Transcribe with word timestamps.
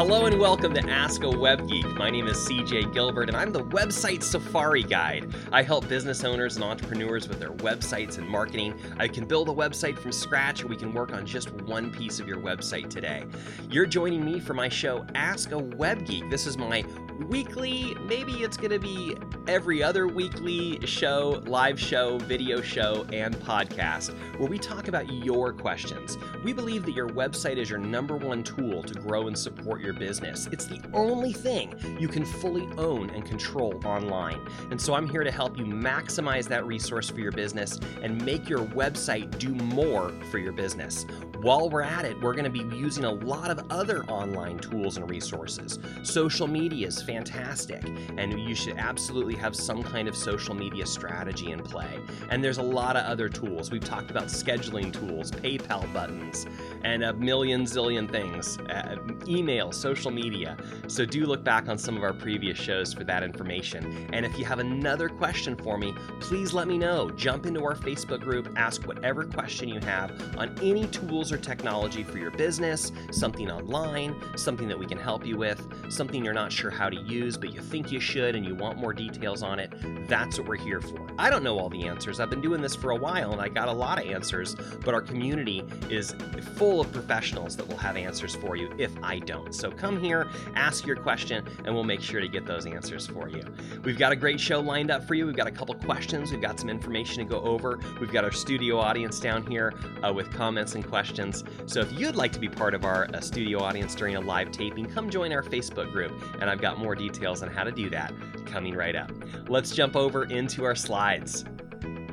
Hello 0.00 0.24
and 0.24 0.40
welcome 0.40 0.72
to 0.72 0.80
Ask 0.88 1.24
a 1.24 1.30
Web 1.30 1.68
Geek. 1.68 1.86
My 1.88 2.08
name 2.08 2.26
is 2.26 2.38
CJ 2.38 2.94
Gilbert 2.94 3.28
and 3.28 3.36
I'm 3.36 3.52
the 3.52 3.64
website 3.64 4.22
safari 4.22 4.82
guide. 4.82 5.30
I 5.52 5.62
help 5.62 5.90
business 5.90 6.24
owners 6.24 6.56
and 6.56 6.64
entrepreneurs 6.64 7.28
with 7.28 7.38
their 7.38 7.50
websites 7.50 8.16
and 8.16 8.26
marketing. 8.26 8.80
I 8.98 9.08
can 9.08 9.26
build 9.26 9.50
a 9.50 9.52
website 9.52 9.98
from 9.98 10.10
scratch 10.10 10.64
or 10.64 10.68
we 10.68 10.76
can 10.76 10.94
work 10.94 11.12
on 11.12 11.26
just 11.26 11.52
one 11.52 11.90
piece 11.90 12.18
of 12.18 12.26
your 12.26 12.38
website 12.38 12.88
today. 12.88 13.26
You're 13.68 13.84
joining 13.84 14.24
me 14.24 14.40
for 14.40 14.54
my 14.54 14.70
show 14.70 15.04
Ask 15.14 15.52
a 15.52 15.58
Web 15.58 16.06
Geek. 16.06 16.30
This 16.30 16.46
is 16.46 16.56
my 16.56 16.82
weekly, 17.28 17.94
maybe 18.06 18.32
it's 18.42 18.56
going 18.56 18.70
to 18.70 18.78
be 18.78 19.16
every 19.46 19.82
other 19.82 20.06
weekly 20.06 20.84
show, 20.86 21.42
live 21.46 21.78
show, 21.78 22.18
video 22.18 22.60
show, 22.60 23.06
and 23.12 23.34
podcast 23.36 24.14
where 24.38 24.48
we 24.48 24.58
talk 24.58 24.88
about 24.88 25.12
your 25.12 25.52
questions. 25.52 26.18
We 26.44 26.52
believe 26.52 26.84
that 26.86 26.94
your 26.94 27.08
website 27.08 27.56
is 27.56 27.68
your 27.68 27.78
number 27.78 28.16
one 28.16 28.42
tool 28.42 28.82
to 28.82 28.94
grow 28.94 29.26
and 29.26 29.38
support 29.38 29.80
your 29.80 29.92
business. 29.92 30.48
It's 30.52 30.66
the 30.66 30.80
only 30.92 31.32
thing 31.32 31.74
you 31.98 32.08
can 32.08 32.24
fully 32.24 32.68
own 32.78 33.10
and 33.10 33.24
control 33.24 33.80
online. 33.84 34.40
And 34.70 34.80
so 34.80 34.94
I'm 34.94 35.08
here 35.08 35.24
to 35.24 35.30
help 35.30 35.58
you 35.58 35.64
maximize 35.64 36.48
that 36.48 36.66
resource 36.66 37.10
for 37.10 37.20
your 37.20 37.32
business 37.32 37.78
and 38.02 38.24
make 38.24 38.48
your 38.48 38.60
website 38.60 39.38
do 39.38 39.54
more 39.54 40.12
for 40.30 40.38
your 40.38 40.52
business. 40.52 41.06
While 41.42 41.70
we're 41.70 41.82
at 41.82 42.04
it, 42.04 42.20
we're 42.20 42.34
going 42.34 42.44
to 42.44 42.50
be 42.50 42.76
using 42.76 43.04
a 43.04 43.12
lot 43.12 43.50
of 43.50 43.64
other 43.70 44.04
online 44.04 44.58
tools 44.58 44.98
and 44.98 45.08
resources. 45.08 45.78
Social 46.02 46.46
media 46.46 46.86
is 46.86 47.00
fantastic, 47.10 47.82
and 48.16 48.40
you 48.40 48.54
should 48.54 48.76
absolutely 48.78 49.34
have 49.34 49.56
some 49.56 49.82
kind 49.82 50.06
of 50.06 50.14
social 50.14 50.54
media 50.54 50.86
strategy 50.86 51.50
in 51.50 51.60
play. 51.60 51.98
And 52.30 52.42
there's 52.42 52.58
a 52.58 52.62
lot 52.62 52.96
of 52.96 53.04
other 53.04 53.28
tools. 53.28 53.72
We've 53.72 53.84
talked 53.84 54.12
about 54.12 54.26
scheduling 54.26 54.92
tools, 54.92 55.32
PayPal 55.32 55.92
buttons, 55.92 56.46
and 56.82 57.04
a 57.04 57.12
million 57.14 57.64
zillion 57.64 58.10
things 58.10 58.58
uh, 58.58 58.96
email, 59.26 59.72
social 59.72 60.10
media. 60.10 60.56
So 60.88 61.04
do 61.04 61.26
look 61.26 61.44
back 61.44 61.68
on 61.68 61.78
some 61.78 61.96
of 61.96 62.02
our 62.02 62.12
previous 62.12 62.58
shows 62.58 62.92
for 62.92 63.04
that 63.04 63.22
information. 63.22 64.08
And 64.12 64.24
if 64.24 64.38
you 64.38 64.44
have 64.44 64.58
another 64.58 65.08
question 65.08 65.56
for 65.56 65.78
me, 65.78 65.94
please 66.20 66.52
let 66.52 66.68
me 66.68 66.78
know. 66.78 67.10
Jump 67.10 67.46
into 67.46 67.64
our 67.64 67.74
Facebook 67.74 68.20
group, 68.20 68.52
ask 68.56 68.86
whatever 68.86 69.24
question 69.24 69.68
you 69.68 69.80
have 69.80 70.10
on 70.36 70.56
any 70.62 70.86
tools 70.88 71.32
or 71.32 71.36
technology 71.36 72.02
for 72.02 72.18
your 72.18 72.30
business, 72.30 72.92
something 73.10 73.50
online, 73.50 74.14
something 74.36 74.68
that 74.68 74.78
we 74.78 74.86
can 74.86 74.98
help 74.98 75.26
you 75.26 75.36
with, 75.36 75.66
something 75.90 76.24
you're 76.24 76.34
not 76.34 76.52
sure 76.52 76.70
how 76.70 76.88
to 76.88 76.96
use, 76.96 77.36
but 77.36 77.52
you 77.52 77.60
think 77.60 77.90
you 77.92 78.00
should 78.00 78.34
and 78.34 78.44
you 78.44 78.54
want 78.54 78.78
more 78.78 78.92
details 78.92 79.42
on 79.42 79.58
it, 79.58 79.72
that's 80.08 80.38
what 80.38 80.48
we're 80.48 80.56
here 80.56 80.80
for. 80.80 81.06
I 81.18 81.30
don't 81.30 81.42
know 81.42 81.58
all 81.58 81.68
the 81.68 81.86
answers. 81.86 82.20
I've 82.20 82.30
been 82.30 82.40
doing 82.40 82.60
this 82.60 82.74
for 82.74 82.90
a 82.90 82.96
while 82.96 83.32
and 83.32 83.40
I 83.40 83.48
got 83.48 83.68
a 83.68 83.72
lot 83.72 83.98
of 83.98 84.10
answers, 84.10 84.54
but 84.84 84.94
our 84.94 85.02
community 85.02 85.64
is 85.88 86.14
full 86.54 86.69
of 86.78 86.92
professionals 86.92 87.56
that 87.56 87.66
will 87.66 87.78
have 87.78 87.96
answers 87.96 88.36
for 88.36 88.54
you 88.54 88.70
if 88.76 88.92
I 89.02 89.18
don't. 89.18 89.54
So 89.54 89.70
come 89.70 89.98
here, 89.98 90.28
ask 90.54 90.86
your 90.86 90.96
question, 90.96 91.44
and 91.64 91.74
we'll 91.74 91.84
make 91.84 92.02
sure 92.02 92.20
to 92.20 92.28
get 92.28 92.44
those 92.44 92.66
answers 92.66 93.06
for 93.06 93.30
you. 93.30 93.42
We've 93.82 93.98
got 93.98 94.12
a 94.12 94.16
great 94.16 94.38
show 94.38 94.60
lined 94.60 94.90
up 94.92 95.08
for 95.08 95.14
you. 95.14 95.26
We've 95.26 95.34
got 95.34 95.48
a 95.48 95.50
couple 95.50 95.74
questions, 95.74 96.30
we've 96.30 96.42
got 96.42 96.60
some 96.60 96.68
information 96.68 97.24
to 97.24 97.24
go 97.24 97.40
over. 97.40 97.80
We've 97.98 98.12
got 98.12 98.24
our 98.24 98.32
studio 98.32 98.78
audience 98.78 99.18
down 99.18 99.44
here 99.46 99.74
uh, 100.06 100.12
with 100.12 100.30
comments 100.30 100.76
and 100.76 100.86
questions 100.86 101.00
questions. 101.00 101.44
So 101.64 101.80
if 101.80 101.90
you'd 101.98 102.14
like 102.14 102.30
to 102.32 102.38
be 102.38 102.48
part 102.50 102.74
of 102.74 102.84
our 102.84 103.08
uh, 103.14 103.20
studio 103.20 103.60
audience 103.60 103.94
during 103.94 104.16
a 104.16 104.20
live 104.20 104.52
taping, 104.52 104.84
come 104.84 105.08
join 105.08 105.32
our 105.32 105.42
Facebook 105.42 105.90
group, 105.92 106.12
and 106.42 106.50
I've 106.50 106.60
got 106.60 106.78
more 106.78 106.94
details 106.94 107.42
on 107.42 107.48
how 107.48 107.64
to 107.64 107.72
do 107.72 107.88
that 107.88 108.12
coming 108.44 108.74
right 108.74 108.94
up. 108.94 109.10
Let's 109.48 109.74
jump 109.74 109.96
over 109.96 110.24
into 110.24 110.64
our 110.64 110.74
slides. 110.74 111.46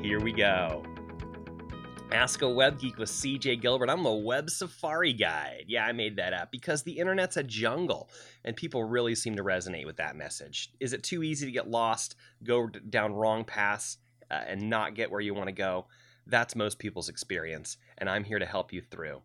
Here 0.00 0.20
we 0.20 0.32
go. 0.32 0.87
Ask 2.10 2.40
a 2.40 2.48
Web 2.48 2.80
Geek 2.80 2.96
with 2.96 3.10
CJ 3.10 3.60
Gilbert. 3.60 3.90
I'm 3.90 4.02
the 4.02 4.10
Web 4.10 4.48
Safari 4.48 5.12
Guide. 5.12 5.64
Yeah, 5.68 5.84
I 5.84 5.92
made 5.92 6.16
that 6.16 6.32
up 6.32 6.50
because 6.50 6.82
the 6.82 6.98
internet's 6.98 7.36
a 7.36 7.42
jungle 7.42 8.08
and 8.46 8.56
people 8.56 8.82
really 8.82 9.14
seem 9.14 9.36
to 9.36 9.44
resonate 9.44 9.84
with 9.84 9.98
that 9.98 10.16
message. 10.16 10.70
Is 10.80 10.94
it 10.94 11.02
too 11.02 11.22
easy 11.22 11.44
to 11.44 11.52
get 11.52 11.68
lost, 11.68 12.16
go 12.42 12.66
down 12.66 13.12
wrong 13.12 13.44
paths, 13.44 13.98
uh, 14.30 14.40
and 14.46 14.70
not 14.70 14.94
get 14.94 15.10
where 15.10 15.20
you 15.20 15.34
want 15.34 15.48
to 15.48 15.52
go? 15.52 15.86
That's 16.26 16.56
most 16.56 16.78
people's 16.78 17.10
experience, 17.10 17.76
and 17.98 18.08
I'm 18.08 18.24
here 18.24 18.38
to 18.38 18.46
help 18.46 18.72
you 18.72 18.80
through. 18.80 19.20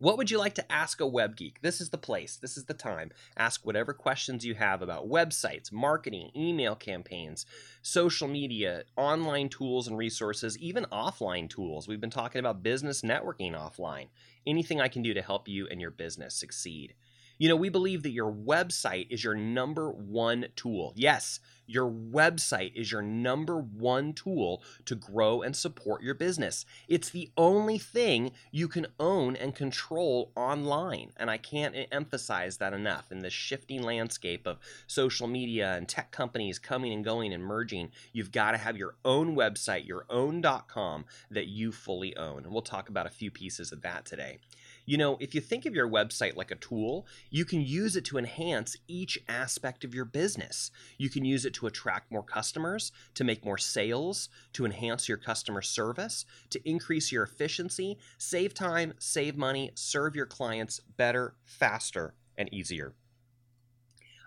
What 0.00 0.18
would 0.18 0.30
you 0.30 0.38
like 0.38 0.54
to 0.56 0.72
ask 0.72 1.00
a 1.00 1.06
web 1.06 1.36
geek? 1.36 1.62
This 1.62 1.80
is 1.80 1.90
the 1.90 1.98
place, 1.98 2.36
this 2.36 2.56
is 2.56 2.64
the 2.64 2.74
time. 2.74 3.12
Ask 3.36 3.64
whatever 3.64 3.92
questions 3.92 4.44
you 4.44 4.54
have 4.54 4.82
about 4.82 5.08
websites, 5.08 5.70
marketing, 5.70 6.30
email 6.34 6.74
campaigns, 6.74 7.46
social 7.80 8.26
media, 8.26 8.82
online 8.96 9.48
tools 9.48 9.86
and 9.86 9.96
resources, 9.96 10.58
even 10.58 10.84
offline 10.86 11.48
tools. 11.48 11.86
We've 11.86 12.00
been 12.00 12.10
talking 12.10 12.40
about 12.40 12.62
business 12.62 13.02
networking 13.02 13.52
offline. 13.52 14.08
Anything 14.46 14.80
I 14.80 14.88
can 14.88 15.02
do 15.02 15.14
to 15.14 15.22
help 15.22 15.46
you 15.46 15.68
and 15.70 15.80
your 15.80 15.92
business 15.92 16.34
succeed. 16.34 16.94
You 17.38 17.48
know, 17.48 17.56
we 17.56 17.68
believe 17.68 18.02
that 18.04 18.10
your 18.10 18.32
website 18.32 19.06
is 19.10 19.24
your 19.24 19.34
number 19.34 19.90
one 19.90 20.46
tool. 20.54 20.92
Yes, 20.96 21.40
your 21.66 21.90
website 21.90 22.74
is 22.74 22.92
your 22.92 23.02
number 23.02 23.58
one 23.58 24.12
tool 24.12 24.62
to 24.84 24.94
grow 24.94 25.42
and 25.42 25.56
support 25.56 26.02
your 26.02 26.14
business. 26.14 26.64
It's 26.88 27.10
the 27.10 27.30
only 27.36 27.78
thing 27.78 28.32
you 28.50 28.68
can 28.68 28.86
own 29.00 29.36
and 29.36 29.54
control 29.54 30.32
online. 30.36 31.12
And 31.16 31.30
I 31.30 31.38
can't 31.38 31.74
emphasize 31.90 32.58
that 32.58 32.72
enough. 32.72 33.10
In 33.10 33.20
the 33.20 33.30
shifting 33.30 33.82
landscape 33.82 34.46
of 34.46 34.58
social 34.86 35.26
media 35.26 35.74
and 35.74 35.88
tech 35.88 36.10
companies 36.10 36.58
coming 36.58 36.92
and 36.92 37.04
going 37.04 37.32
and 37.32 37.42
merging, 37.42 37.90
you've 38.12 38.32
got 38.32 38.52
to 38.52 38.58
have 38.58 38.76
your 38.76 38.94
own 39.04 39.34
website, 39.34 39.86
your 39.86 40.04
own.com 40.10 41.04
that 41.30 41.46
you 41.46 41.72
fully 41.72 42.16
own. 42.16 42.44
And 42.44 42.52
we'll 42.52 42.62
talk 42.62 42.88
about 42.88 43.06
a 43.06 43.10
few 43.10 43.30
pieces 43.30 43.72
of 43.72 43.82
that 43.82 44.04
today. 44.04 44.38
You 44.86 44.98
know, 44.98 45.16
if 45.18 45.34
you 45.34 45.40
think 45.40 45.64
of 45.64 45.74
your 45.74 45.88
website 45.88 46.36
like 46.36 46.50
a 46.50 46.56
tool, 46.56 47.06
you 47.30 47.44
can 47.44 47.62
use 47.62 47.96
it 47.96 48.04
to 48.06 48.18
enhance 48.18 48.76
each 48.86 49.18
aspect 49.28 49.82
of 49.82 49.94
your 49.94 50.04
business. 50.04 50.70
You 50.98 51.08
can 51.08 51.24
use 51.24 51.46
it 51.46 51.54
to 51.54 51.66
attract 51.66 52.12
more 52.12 52.22
customers, 52.22 52.92
to 53.14 53.24
make 53.24 53.44
more 53.44 53.56
sales, 53.56 54.28
to 54.52 54.66
enhance 54.66 55.08
your 55.08 55.16
customer 55.16 55.62
service, 55.62 56.26
to 56.50 56.68
increase 56.68 57.10
your 57.10 57.22
efficiency, 57.22 57.98
save 58.18 58.52
time, 58.52 58.92
save 58.98 59.36
money, 59.36 59.70
serve 59.74 60.14
your 60.14 60.26
clients 60.26 60.80
better, 60.96 61.34
faster, 61.44 62.14
and 62.36 62.52
easier. 62.52 62.94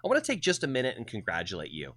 I 0.03 0.07
want 0.07 0.23
to 0.23 0.31
take 0.31 0.41
just 0.41 0.63
a 0.63 0.67
minute 0.67 0.97
and 0.97 1.05
congratulate 1.05 1.71
you. 1.71 1.93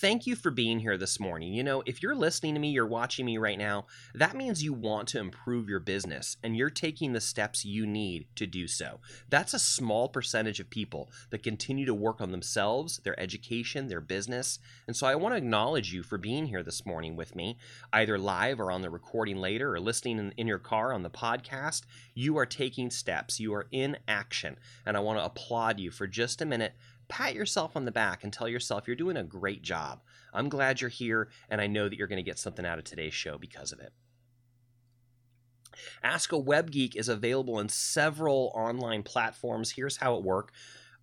Thank 0.00 0.26
you 0.26 0.36
for 0.36 0.50
being 0.50 0.80
here 0.80 0.96
this 0.96 1.20
morning. 1.20 1.52
You 1.52 1.62
know, 1.62 1.82
if 1.84 2.02
you're 2.02 2.14
listening 2.14 2.54
to 2.54 2.60
me, 2.60 2.70
you're 2.70 2.86
watching 2.86 3.26
me 3.26 3.36
right 3.36 3.58
now, 3.58 3.84
that 4.14 4.34
means 4.34 4.64
you 4.64 4.72
want 4.72 5.06
to 5.08 5.18
improve 5.18 5.68
your 5.68 5.80
business 5.80 6.38
and 6.42 6.56
you're 6.56 6.70
taking 6.70 7.12
the 7.12 7.20
steps 7.20 7.66
you 7.66 7.86
need 7.86 8.26
to 8.36 8.46
do 8.46 8.66
so. 8.66 9.00
That's 9.28 9.52
a 9.52 9.58
small 9.58 10.08
percentage 10.08 10.60
of 10.60 10.70
people 10.70 11.10
that 11.28 11.42
continue 11.42 11.84
to 11.84 11.92
work 11.92 12.22
on 12.22 12.32
themselves, 12.32 13.02
their 13.04 13.20
education, 13.20 13.88
their 13.88 14.00
business. 14.00 14.58
And 14.86 14.96
so 14.96 15.06
I 15.06 15.14
want 15.14 15.34
to 15.34 15.36
acknowledge 15.36 15.92
you 15.92 16.02
for 16.02 16.16
being 16.16 16.46
here 16.46 16.62
this 16.62 16.86
morning 16.86 17.14
with 17.14 17.36
me, 17.36 17.58
either 17.92 18.18
live 18.18 18.60
or 18.60 18.72
on 18.72 18.80
the 18.80 18.90
recording 18.90 19.36
later 19.36 19.74
or 19.74 19.78
listening 19.78 20.18
in, 20.18 20.32
in 20.38 20.46
your 20.46 20.58
car 20.58 20.94
on 20.94 21.02
the 21.02 21.10
podcast. 21.10 21.82
You 22.14 22.38
are 22.38 22.46
taking 22.46 22.90
steps, 22.90 23.38
you 23.38 23.52
are 23.52 23.66
in 23.70 23.98
action. 24.08 24.56
And 24.86 24.96
I 24.96 25.00
want 25.00 25.18
to 25.18 25.24
applaud 25.24 25.78
you 25.78 25.90
for 25.90 26.06
just 26.06 26.40
a 26.40 26.46
minute 26.46 26.72
pat 27.08 27.34
yourself 27.34 27.76
on 27.76 27.84
the 27.84 27.92
back 27.92 28.24
and 28.24 28.32
tell 28.32 28.48
yourself 28.48 28.86
you're 28.86 28.96
doing 28.96 29.16
a 29.16 29.24
great 29.24 29.62
job. 29.62 30.00
I'm 30.32 30.48
glad 30.48 30.80
you're 30.80 30.90
here, 30.90 31.28
and 31.48 31.60
I 31.60 31.66
know 31.66 31.88
that 31.88 31.96
you're 31.96 32.08
going 32.08 32.16
to 32.16 32.22
get 32.22 32.38
something 32.38 32.64
out 32.64 32.78
of 32.78 32.84
today's 32.84 33.14
show 33.14 33.38
because 33.38 33.72
of 33.72 33.80
it. 33.80 33.92
Ask 36.02 36.32
a 36.32 36.38
Web 36.38 36.70
Geek 36.70 36.96
is 36.96 37.08
available 37.08 37.58
in 37.58 37.68
several 37.68 38.52
online 38.54 39.02
platforms. 39.02 39.72
Here's 39.72 39.96
how 39.96 40.16
it 40.16 40.22
works. 40.22 40.52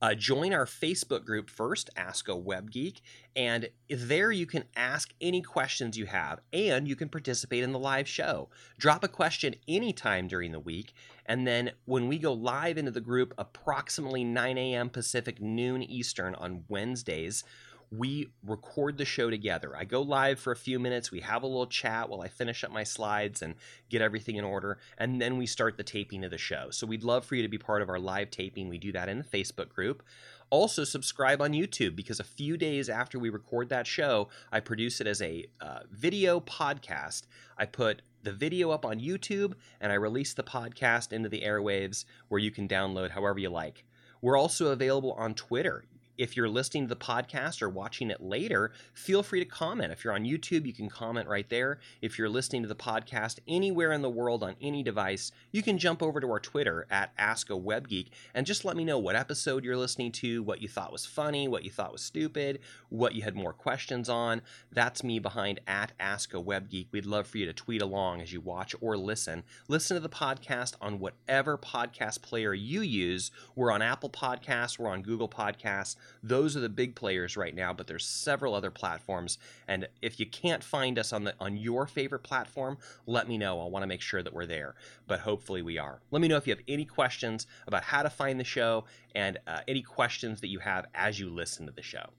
Uh, 0.02 0.16
join 0.16 0.54
our 0.54 0.66
Facebook 0.66 1.26
group 1.26 1.50
first, 1.50 1.90
Ask 1.98 2.30
a 2.30 2.36
Web 2.36 2.72
Geek, 2.72 3.02
and 3.36 3.70
there 3.90 4.32
you 4.32 4.46
can 4.46 4.64
ask 4.76 5.14
any 5.20 5.42
questions 5.42 5.98
you 5.98 6.06
have, 6.06 6.40
and 6.54 6.88
you 6.88 6.96
can 6.96 7.10
participate 7.10 7.64
in 7.64 7.74
the 7.74 7.80
live 7.80 8.08
show. 8.08 8.50
Drop 8.78 9.04
a 9.04 9.10
question 9.10 9.56
anytime 9.68 10.28
during 10.28 10.54
the 10.54 10.60
week, 10.60 10.94
and 11.26 11.46
then 11.46 11.72
when 11.86 12.08
we 12.08 12.18
go 12.18 12.32
live 12.32 12.78
into 12.78 12.92
the 12.92 13.02
group, 13.02 13.34
approximately 13.38 14.24
9 14.24 14.58
a.m. 14.58 14.90
Pacific, 14.90 15.42
noon 15.42 15.84
Eastern 15.84 16.34
on 16.36 16.64
Wednesdays, 16.70 17.44
we 17.92 18.30
record 18.46 18.98
the 18.98 19.06
show 19.06 19.30
together. 19.30 19.76
I 19.76 19.84
go 19.84 20.02
live 20.02 20.40
for 20.40 20.52
a 20.52 20.56
few 20.56 20.80
minutes. 20.80 21.12
We 21.12 21.22
have 21.22 21.44
a 21.44 21.48
little 21.48 21.68
chat 21.68 22.10
while 22.10 22.22
I 22.22 22.28
finish 22.28 22.64
up 22.64 22.72
my 22.72 22.84
slides 22.84 23.42
and 23.42 23.56
get 23.90 24.02
everything 24.02 24.36
in 24.36 24.46
order. 24.46 24.78
And 24.98 25.20
then 25.20 25.38
we 25.38 25.48
start 25.48 25.78
the 25.78 25.84
taping 25.84 26.24
of 26.24 26.32
the 26.32 26.38
show. 26.38 26.70
So 26.70 26.86
we'd 26.86 27.04
love 27.04 27.26
for 27.26 27.36
you 27.36 27.42
to 27.42 27.48
be 27.50 27.58
part 27.58 27.82
of 27.82 27.90
our 27.90 28.00
live 28.00 28.30
taping. 28.30 28.70
We 28.70 28.78
do 28.78 28.92
that 28.92 29.10
in 29.10 29.18
the 29.18 29.24
Facebook 29.24 29.70
group. 29.70 30.04
Also, 30.52 30.84
subscribe 30.84 31.42
on 31.42 31.54
YouTube 31.54 31.96
because 31.96 32.20
a 32.20 32.24
few 32.24 32.58
days 32.58 32.90
after 32.90 33.20
we 33.20 33.30
record 33.30 33.70
that 33.70 33.86
show, 33.86 34.30
I 34.52 34.60
produce 34.60 35.00
it 35.00 35.08
as 35.08 35.22
a 35.22 35.46
uh, 35.62 35.80
video 35.92 36.40
podcast. 36.40 37.24
I 37.58 37.66
put 37.66 38.02
the 38.24 38.34
video 38.34 38.72
up 38.72 38.86
on 38.86 39.00
YouTube 39.00 39.54
and 39.80 39.92
I 39.92 39.96
release 39.96 40.34
the 40.34 40.44
podcast 40.44 41.14
into 41.14 41.30
the 41.30 41.42
airwaves 41.42 42.06
where 42.28 42.40
you 42.40 42.52
can 42.52 42.68
download 42.68 43.12
however 43.12 43.40
you 43.40 43.50
like. 43.50 43.86
We're 44.22 44.38
also 44.38 44.68
available 44.68 45.14
on 45.14 45.34
Twitter 45.34 45.86
if 46.20 46.36
you're 46.36 46.50
listening 46.50 46.84
to 46.84 46.90
the 46.90 47.00
podcast 47.00 47.62
or 47.62 47.70
watching 47.70 48.12
it 48.12 48.22
later, 48.22 48.74
feel 48.94 49.24
free 49.24 49.40
to 49.40 49.46
comment. 49.46 49.94
If 49.94 50.04
you're 50.04 50.14
on 50.14 50.26
YouTube, 50.26 50.66
you 50.66 50.74
can 50.74 50.90
comment 50.90 51.30
right 51.30 51.50
there. 51.50 51.80
If 52.02 52.20
you're 52.20 52.28
listening 52.28 52.62
to 52.64 52.68
the 52.68 52.76
podcast 52.76 53.40
anywhere 53.48 53.94
in 53.94 54.02
the 54.02 54.10
world 54.10 54.44
on 54.44 54.58
any 54.62 54.84
device, 54.84 55.32
you 55.54 55.64
can 55.64 55.78
jump 55.78 56.04
over 56.04 56.20
to 56.20 56.30
our 56.30 56.42
Twitter 56.42 56.86
at 56.92 57.14
Ask 57.18 57.50
a 57.50 57.56
Web 57.56 57.88
Geek 57.88 58.12
and 58.36 58.46
just 58.46 58.66
let 58.66 58.76
me 58.76 58.84
know 58.84 59.00
what 59.00 59.16
episode 59.16 59.64
you're 59.64 59.78
listening 59.78 60.12
to, 60.12 60.44
what 60.44 60.62
you 60.62 60.68
thought 60.68 60.92
was 60.92 61.06
funny, 61.06 61.48
what 61.48 61.64
you 61.64 61.72
thought 61.72 61.94
was 61.94 62.02
stupid, 62.02 62.60
what 62.90 63.16
you 63.16 63.22
had 63.22 63.36
more 63.38 63.54
questions 63.54 64.10
on. 64.10 64.42
That's 64.74 65.06
me 65.06 65.20
behind 65.20 65.62
at 65.68 65.94
Ask 66.02 66.34
a 66.34 66.42
Web 66.42 66.70
Geek. 66.70 66.90
We'd 66.92 67.06
love 67.06 67.28
for 67.28 67.38
you 67.38 67.46
to 67.46 67.54
tweet 67.54 67.82
along 67.82 68.20
as 68.22 68.34
you 68.34 68.42
watch 68.42 68.76
or 68.82 68.98
listen. 68.98 69.44
Listen 69.70 69.96
to 69.96 70.02
the 70.02 70.10
podcast 70.10 70.74
on 70.82 71.00
whatever 71.00 71.58
podcast 71.58 72.22
player 72.22 72.54
you 72.54 72.82
use. 72.82 73.32
We're 73.56 73.72
on 73.72 73.82
Apple 73.82 74.10
Podcasts, 74.10 74.78
we're 74.78 74.90
on 74.90 75.02
Google 75.02 75.30
Podcasts. 75.30 75.96
Those 76.24 76.56
are 76.56 76.60
the 76.60 76.70
big 76.70 76.96
players 76.96 77.38
right 77.38 77.56
now, 77.56 77.74
but 77.74 77.88
there's 77.88 78.06
several 78.06 78.54
other 78.54 78.72
platforms. 78.72 79.38
And 79.68 79.88
if 80.02 80.20
you 80.20 80.26
can't 80.26 80.64
find 80.64 81.00
us 81.00 81.14
on 81.14 81.24
the 81.24 81.36
on 81.40 81.58
your 81.58 81.88
favorite 81.88 82.24
platform, 82.24 82.78
let 83.06 83.28
me 83.28 83.38
know. 83.38 83.60
I 83.62 83.66
want 83.66 83.84
to 83.84 83.88
make 83.88 84.02
sure 84.02 84.24
that 84.24 84.34
we're 84.34 84.46
there. 84.46 84.76
But 85.08 85.22
hopefully 85.22 85.62
we 85.62 85.78
are. 85.78 86.02
Let 86.12 86.22
me 86.22 86.28
know 86.28 86.38
if 86.38 86.48
you 86.48 86.54
have 86.54 86.64
any 86.68 86.86
questions 86.86 87.48
about 87.68 87.84
how 87.84 88.04
to 88.04 88.10
find 88.10 88.40
the 88.40 88.44
show 88.44 88.86
and 89.16 89.38
uh, 89.48 89.62
any 89.68 89.82
questions 89.82 90.42
that 90.42 90.48
you 90.48 90.60
have 90.60 90.86
as 90.94 91.20
you 91.20 91.30
listen 91.30 91.66
to 91.66 91.72
the 91.72 91.82
show. 91.82 92.10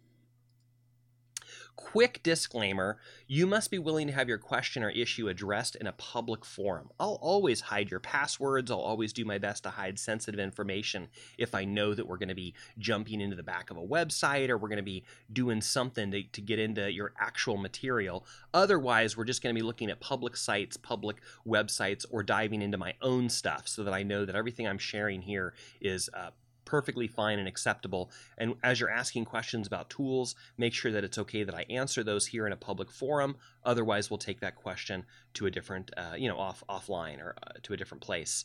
Quick 1.77 2.23
disclaimer 2.23 2.99
you 3.27 3.47
must 3.47 3.71
be 3.71 3.79
willing 3.79 4.07
to 4.07 4.13
have 4.13 4.29
your 4.29 4.39
question 4.39 4.83
or 4.83 4.91
issue 4.91 5.29
addressed 5.29 5.77
in 5.77 5.87
a 5.87 5.93
public 5.93 6.45
forum. 6.45 6.91
I'll 6.99 7.19
always 7.21 7.61
hide 7.61 7.91
your 7.91 8.01
passwords. 8.01 8.71
I'll 8.71 8.79
always 8.79 9.13
do 9.13 9.25
my 9.25 9.39
best 9.39 9.63
to 9.63 9.71
hide 9.71 9.99
sensitive 9.99 10.41
information 10.41 11.09
if 11.39 11.55
I 11.55 11.65
know 11.65 11.95
that 11.95 12.07
we're 12.07 12.17
going 12.17 12.29
to 12.29 12.35
be 12.35 12.55
jumping 12.79 13.21
into 13.21 13.37
the 13.37 13.43
back 13.43 13.71
of 13.71 13.77
a 13.77 13.87
website 13.87 14.49
or 14.49 14.59
we're 14.59 14.69
going 14.69 14.77
to 14.79 14.83
be 14.83 15.05
doing 15.33 15.61
something 15.61 16.11
to, 16.11 16.23
to 16.23 16.41
get 16.41 16.59
into 16.59 16.91
your 16.91 17.13
actual 17.19 17.57
material. 17.57 18.27
Otherwise, 18.53 19.17
we're 19.17 19.25
just 19.25 19.43
going 19.43 19.55
to 19.55 19.61
be 19.61 19.67
looking 19.67 19.91
at 19.91 20.01
public 20.01 20.37
sites, 20.37 20.77
public 20.77 21.17
websites, 21.47 22.05
or 22.11 22.23
diving 22.23 22.63
into 22.63 22.79
my 22.79 22.95
own 23.03 23.29
stuff 23.29 23.69
so 23.69 23.85
that 23.85 23.95
I 23.95 24.03
know 24.03 24.25
that 24.25 24.35
everything 24.35 24.67
I'm 24.67 24.79
sharing 24.79 25.23
here 25.23 25.55
is 25.81 26.11
uh, 26.15 26.31
perfectly 26.65 27.07
fine 27.07 27.39
and 27.39 27.49
acceptable. 27.49 28.11
And 28.39 28.55
as 28.62 28.81
you're 28.81 28.91
asking 28.91 29.25
questions 29.25 29.67
about 29.67 29.91
tools, 29.91 30.35
make 30.59 30.75
sure 30.75 30.93
that 30.93 31.05
it's 31.05 31.19
okay 31.19 31.45
that 31.45 31.55
I 31.55 31.65
answer 31.71 32.03
those 32.03 32.27
here 32.27 32.47
in 32.47 32.53
a 32.53 32.57
public 32.57 32.91
forum. 32.91 33.37
Otherwise, 33.65 34.11
we'll 34.11 34.19
take 34.19 34.41
that 34.41 34.57
question 34.57 35.05
to 35.35 35.47
a 35.47 35.51
different, 35.51 35.91
uh, 35.97 36.15
you 36.17 36.29
know, 36.29 36.39
off 36.39 36.62
offline 36.69 37.21
or 37.21 37.37
uh, 37.43 37.53
to 37.62 37.73
a 37.73 37.77
different 37.77 38.03
place. 38.03 38.45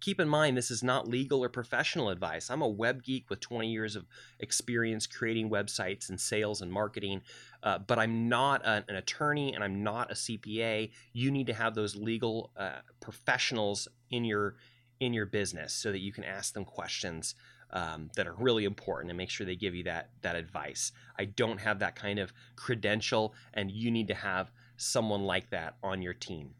Keep 0.00 0.20
in 0.20 0.28
mind, 0.28 0.56
this 0.56 0.70
is 0.70 0.82
not 0.82 1.08
legal 1.08 1.42
or 1.42 1.48
professional 1.48 2.10
advice. 2.10 2.50
I'm 2.50 2.60
a 2.60 2.68
web 2.68 3.02
geek 3.02 3.30
with 3.30 3.40
20 3.40 3.70
years 3.70 3.96
of 3.96 4.04
experience 4.38 5.06
creating 5.06 5.48
websites 5.48 6.10
and 6.10 6.20
sales 6.20 6.60
and 6.60 6.70
marketing, 6.70 7.22
uh, 7.62 7.78
but 7.78 7.98
I'm 7.98 8.28
not 8.28 8.60
an, 8.66 8.84
an, 8.88 8.96
attorney 8.96 9.54
and 9.54 9.64
I'm 9.64 9.82
not 9.82 10.10
a 10.10 10.14
CPA. 10.14 10.90
You 11.14 11.30
need 11.30 11.46
to 11.46 11.54
have 11.54 11.74
those 11.74 11.96
legal 11.96 12.50
uh, 12.56 12.80
professionals 13.00 13.88
in 14.10 14.24
your 14.24 14.56
in 15.00 15.12
your 15.12 15.26
business 15.26 15.72
so 15.72 15.92
that 15.92 16.00
you 16.00 16.12
can 16.12 16.24
ask 16.24 16.54
them 16.54 16.64
questions 16.64 17.34
um, 17.70 18.10
that 18.16 18.26
are 18.26 18.34
really 18.34 18.64
important 18.64 19.10
and 19.10 19.18
make 19.18 19.30
sure 19.30 19.46
they 19.46 19.56
give 19.56 19.74
you 19.74 19.84
that 19.84 20.10
that 20.22 20.36
advice. 20.36 20.92
I 21.18 21.24
don't 21.24 21.58
have 21.58 21.80
that 21.80 21.96
kind 21.96 22.18
of 22.18 22.32
credential, 22.56 23.34
and 23.52 23.70
you 23.70 23.90
need 23.90 24.08
to 24.08 24.14
have 24.14 24.50
someone 24.76 25.24
like 25.24 25.50
that 25.50 25.76
on 25.82 26.02
your 26.02 26.14
team. 26.14 26.54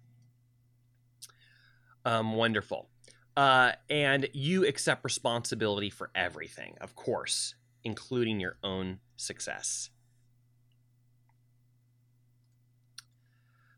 Um, 2.04 2.34
wonderful. 2.34 2.88
Uh, 3.36 3.72
and 3.90 4.28
you 4.32 4.66
accept 4.66 5.02
responsibility 5.02 5.90
for 5.90 6.10
everything, 6.14 6.76
of 6.80 6.94
course, 6.94 7.54
including 7.82 8.38
your 8.38 8.58
own 8.62 9.00
success. 9.16 9.90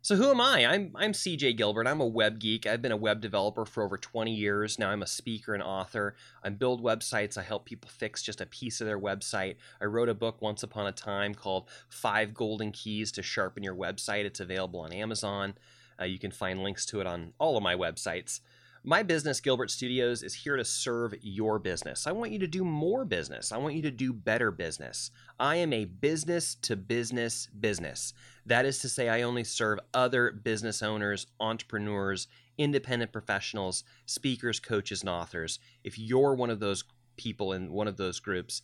So 0.07 0.15
who 0.15 0.31
am 0.31 0.41
I? 0.41 0.65
I'm 0.65 0.93
I'm 0.95 1.11
CJ 1.11 1.57
Gilbert. 1.57 1.89
I'm 1.89 2.01
a 2.01 2.07
web 2.07 2.39
geek. 2.39 2.65
I've 2.65 2.81
been 2.81 2.93
a 2.93 2.97
web 2.97 3.21
developer 3.21 3.65
for 3.65 3.83
over 3.83 3.99
20 3.99 4.33
years. 4.33 4.79
Now 4.79 4.91
I'm 4.91 5.03
a 5.03 5.07
speaker 5.07 5.53
and 5.53 5.61
author. 5.61 6.15
I 6.45 6.49
build 6.51 6.81
websites. 6.81 7.37
I 7.37 7.43
help 7.43 7.65
people 7.65 7.91
fix 7.91 8.23
just 8.23 8.41
a 8.41 8.47
piece 8.47 8.81
of 8.81 8.87
their 8.87 9.01
website. 9.01 9.57
I 9.81 9.87
wrote 9.87 10.09
a 10.09 10.15
book 10.15 10.41
once 10.41 10.63
upon 10.63 10.87
a 10.87 10.93
time 10.93 11.35
called 11.35 11.69
Five 11.89 12.35
Golden 12.35 12.71
Keys 12.71 13.11
to 13.11 13.23
Sharpen 13.25 13.65
Your 13.65 13.75
Website. 13.75 14.27
It's 14.27 14.39
available 14.39 14.79
on 14.79 14.93
Amazon. 14.93 15.55
Uh, 16.01 16.05
you 16.05 16.21
can 16.21 16.31
find 16.31 16.63
links 16.63 16.87
to 16.87 17.01
it 17.01 17.09
on 17.09 17.33
all 17.41 17.57
of 17.57 17.65
my 17.65 17.75
websites. 17.75 18.39
My 18.89 19.03
business, 19.03 19.41
Gilbert 19.41 19.73
Studios, 19.73 20.23
is 20.23 20.33
here 20.33 20.57
to 20.57 20.65
serve 20.65 21.13
your 21.21 21.59
business. 21.59 22.07
I 22.07 22.13
want 22.13 22.31
you 22.31 22.39
to 22.39 22.47
do 22.47 22.65
more 22.65 23.05
business. 23.05 23.51
I 23.51 23.57
want 23.57 23.75
you 23.75 23.83
to 23.83 23.91
do 23.91 24.13
better 24.13 24.53
business. 24.53 25.11
I 25.41 25.57
am 25.57 25.73
a 25.73 25.87
business 25.87 26.55
to 26.63 26.77
business 26.77 27.49
business. 27.49 28.15
That 28.47 28.65
is 28.65 28.79
to 28.83 28.89
say, 28.89 29.09
I 29.09 29.23
only 29.23 29.43
serve 29.43 29.81
other 29.93 30.31
business 30.31 30.85
owners, 30.85 31.27
entrepreneurs, 31.41 32.29
independent 32.59 33.11
professionals, 33.11 33.83
speakers, 34.07 34.61
coaches, 34.61 35.01
and 35.01 35.11
authors. 35.11 35.59
If 35.83 35.99
you're 35.99 36.37
one 36.37 36.51
of 36.51 36.61
those 36.61 36.85
people 37.17 37.55
in 37.55 37.73
one 37.73 37.89
of 37.89 37.97
those 37.97 38.21
groups, 38.21 38.63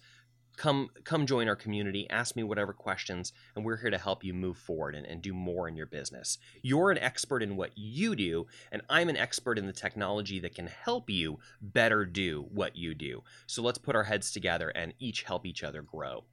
come 0.57 0.91
come 1.05 1.27
join 1.27 1.49
our 1.49 1.57
community 1.57 2.09
ask 2.11 2.37
me 2.37 2.43
whatever 2.43 2.73
questions 2.73 3.33
and 3.55 3.65
we're 3.65 3.77
here 3.77 3.91
to 3.91 3.99
help 3.99 4.23
you 4.23 4.35
move 4.35 4.57
forward 4.57 4.95
and, 4.95 5.07
and 5.07 5.23
do 5.23 5.33
more 5.33 5.69
in 5.69 5.77
your 5.77 5.87
business. 5.87 6.39
You're 6.63 6.91
an 6.91 6.99
expert 6.99 7.43
in 7.43 7.57
what 7.57 7.71
you 7.77 8.15
do 8.15 8.47
and 8.71 8.83
i'm 8.89 9.09
an 9.09 9.17
expert 9.17 9.59
in 9.59 9.67
the 9.67 9.73
technology 9.73 10.39
that 10.41 10.55
can 10.55 10.67
help 10.67 11.09
you 11.09 11.39
better 11.61 12.05
do 12.05 12.47
what 12.53 12.77
you 12.77 12.95
do. 12.95 13.23
So 13.47 13.63
let's 13.63 13.79
put 13.79 13.97
our 13.97 14.05
heads 14.05 14.31
together 14.31 14.69
and 14.71 14.95
each 14.99 15.23
help 15.23 15.47
each 15.47 15.63
other 15.63 15.83
grow. 15.83 16.25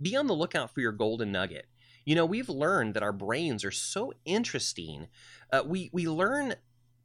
Be 0.00 0.16
on 0.16 0.26
the 0.26 0.34
lookout 0.34 0.72
for 0.72 0.80
your 0.80 0.92
golden 0.92 1.32
nugget. 1.32 1.66
You 2.04 2.14
know 2.14 2.26
we've 2.26 2.48
learned 2.48 2.94
that 2.94 3.02
our 3.02 3.12
brains 3.12 3.64
are 3.64 3.72
so 3.72 4.12
interesting. 4.24 5.08
Uh, 5.52 5.62
we 5.66 5.90
we 5.92 6.08
learn 6.08 6.54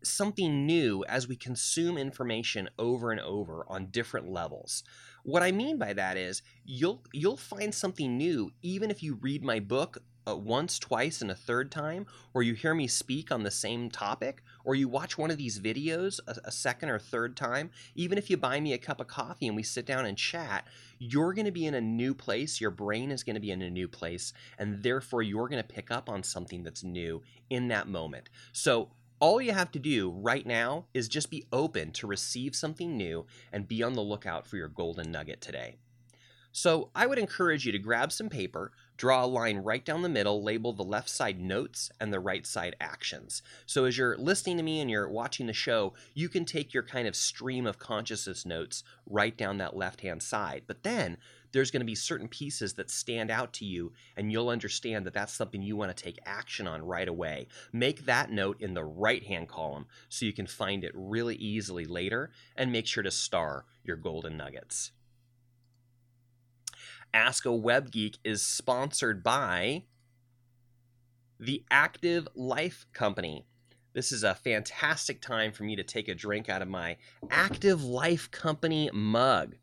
something 0.04 0.66
new 0.66 1.04
as 1.08 1.28
we 1.28 1.36
consume 1.36 1.98
information 1.98 2.70
over 2.80 3.12
and 3.12 3.22
over 3.22 3.66
on 3.68 3.88
different 3.88 4.30
levels 4.30 4.84
what 5.24 5.44
I 5.44 5.52
mean 5.52 5.78
by 5.78 5.94
that 5.94 6.18
is 6.18 6.42
you'll 6.66 7.02
you'll 7.12 7.38
find 7.38 7.74
something 7.74 8.18
new 8.18 8.52
even 8.62 8.92
if 8.92 9.04
you 9.04 9.16
read 9.16 9.44
my 9.44 9.60
book 9.60 10.02
uh, 10.28 10.36
once, 10.36 10.78
twice, 10.78 11.22
and 11.22 11.32
a 11.32 11.36
third 11.36 11.72
time, 11.72 12.06
or 12.34 12.44
you 12.44 12.54
hear 12.54 12.74
me 12.74 12.88
speak 12.88 13.32
on 13.32 13.44
the 13.44 13.52
same 13.52 13.90
topic, 13.90 14.44
or 14.64 14.76
you 14.76 14.88
watch 14.88 15.18
one 15.18 15.32
of 15.32 15.38
these 15.38 15.60
videos 15.60 16.20
a, 16.28 16.36
a, 16.46 16.52
second 16.52 16.90
or 16.90 17.00
third 17.00 17.36
time, 17.36 17.72
even 17.96 18.18
if 18.18 18.30
you 18.30 18.38
buy 18.38 18.60
me 18.60 18.74
a 18.74 18.78
cup 18.78 19.02
of 19.02 19.08
coffee 19.08 19.48
and 19.48 19.56
we 19.56 19.64
sit 19.64 19.86
down 19.86 20.06
and 20.06 20.18
chat, 20.18 20.68
you're 21.00 21.34
going 21.34 21.46
to 21.46 21.52
be 21.52 21.66
in 21.66 21.74
a 21.74 21.82
new 21.82 22.14
place. 22.14 22.62
Your 22.62 22.72
brain 22.72 23.12
is 23.12 23.24
going 23.24 23.34
to 23.34 23.40
be 23.40 23.52
in 23.52 23.62
a 23.62 23.70
new 23.70 23.88
place, 23.88 24.34
and 24.60 24.84
therefore 24.84 25.24
you're 25.24 25.50
going 25.50 25.62
to 25.62 25.68
pick 25.68 25.90
up 25.90 26.10
on 26.10 26.24
something 26.24 26.64
that's 26.64 26.84
new 26.84 27.24
in 27.50 27.70
that 27.70 27.88
moment. 27.88 28.30
So 28.54 28.90
all 29.22 29.40
you 29.40 29.54
have 29.54 29.72
to 29.72 29.80
do 29.80 30.10
right 30.10 30.46
now 30.46 30.86
is 30.94 31.08
just 31.08 31.30
be 31.30 31.46
open 31.54 31.92
to 31.92 32.08
receive 32.08 32.56
something 32.56 32.98
new 32.98 33.26
and 33.54 33.68
be 33.68 33.84
on 33.84 33.94
the 33.94 34.02
lookout 34.02 34.46
for 34.48 34.58
your 34.58 34.68
golden 34.68 35.12
nugget 35.12 35.40
today. 35.40 35.78
So, 36.54 36.90
I 36.94 37.08
would 37.08 37.18
encourage 37.18 37.66
you 37.66 37.72
to 37.72 37.80
grab 37.80 38.12
some 38.12 38.28
paper, 38.28 38.74
draw 38.98 39.24
a 39.24 39.26
line 39.26 39.60
right 39.60 39.86
down 39.86 40.02
the 40.02 40.10
middle, 40.10 40.44
label 40.44 40.74
the 40.74 40.84
left 40.84 41.08
side 41.08 41.40
notes 41.40 41.90
and 41.98 42.12
the 42.12 42.20
right 42.20 42.46
side 42.46 42.76
actions. 42.82 43.42
So, 43.66 43.86
as 43.86 43.98
you're 43.98 44.18
listening 44.18 44.58
to 44.58 44.64
me 44.64 44.82
and 44.82 44.92
you're 44.92 45.08
watching 45.08 45.48
the 45.48 45.54
show, 45.54 45.94
you 46.14 46.28
can 46.28 46.44
take 46.44 46.74
your 46.74 46.84
kind 46.84 47.08
of 47.08 47.16
stream 47.16 47.66
of 47.66 47.80
consciousness 47.80 48.46
notes 48.46 48.84
right 49.06 49.38
down 49.38 49.60
that 49.60 49.78
left 49.78 50.02
hand 50.02 50.22
side. 50.22 50.64
But 50.68 50.84
then 50.84 51.16
there's 51.52 51.72
going 51.72 51.82
to 51.82 51.86
be 51.86 51.96
certain 51.96 52.28
pieces 52.28 52.74
that 52.74 52.90
stand 52.90 53.30
out 53.30 53.54
to 53.54 53.66
you, 53.66 53.94
and 54.16 54.32
you'll 54.32 54.50
understand 54.50 55.06
that 55.06 55.14
that's 55.14 55.34
something 55.34 55.62
you 55.62 55.76
want 55.76 55.96
to 55.96 56.04
take 56.04 56.20
action 56.26 56.68
on 56.68 56.84
right 56.84 57.08
away. 57.08 57.48
Make 57.74 58.06
that 58.06 58.32
note 58.32 58.62
in 58.62 58.74
the 58.74 58.84
right 58.84 59.24
hand 59.24 59.48
column 59.48 59.88
so 60.10 60.26
you 60.26 60.34
can 60.34 60.48
find 60.48 60.84
it 60.84 60.92
really 60.96 61.36
easily 61.36 61.86
later, 61.86 62.32
and 62.56 62.72
make 62.72 62.88
sure 62.88 63.04
to 63.04 63.12
star 63.12 63.66
your 63.84 63.98
golden 63.98 64.38
nuggets. 64.38 64.92
Ask 67.14 67.46
a 67.46 67.54
Web 67.54 67.92
Geek 67.92 68.18
is 68.24 68.42
sponsored 68.42 69.22
by 69.22 69.84
the 71.40 71.66
Active 71.70 72.28
Life 72.36 72.86
Company. 72.94 73.46
This 73.94 74.14
is 74.14 74.24
a 74.24 74.36
fantastic 74.36 75.22
time 75.22 75.52
for 75.52 75.64
me 75.64 75.76
to 75.76 75.84
take 75.84 76.08
a 76.08 76.16
drink 76.16 76.48
out 76.48 76.62
of 76.62 76.70
my 76.70 76.96
Active 77.30 77.84
Life 77.84 78.32
Company 78.32 78.90
mug 78.94 79.56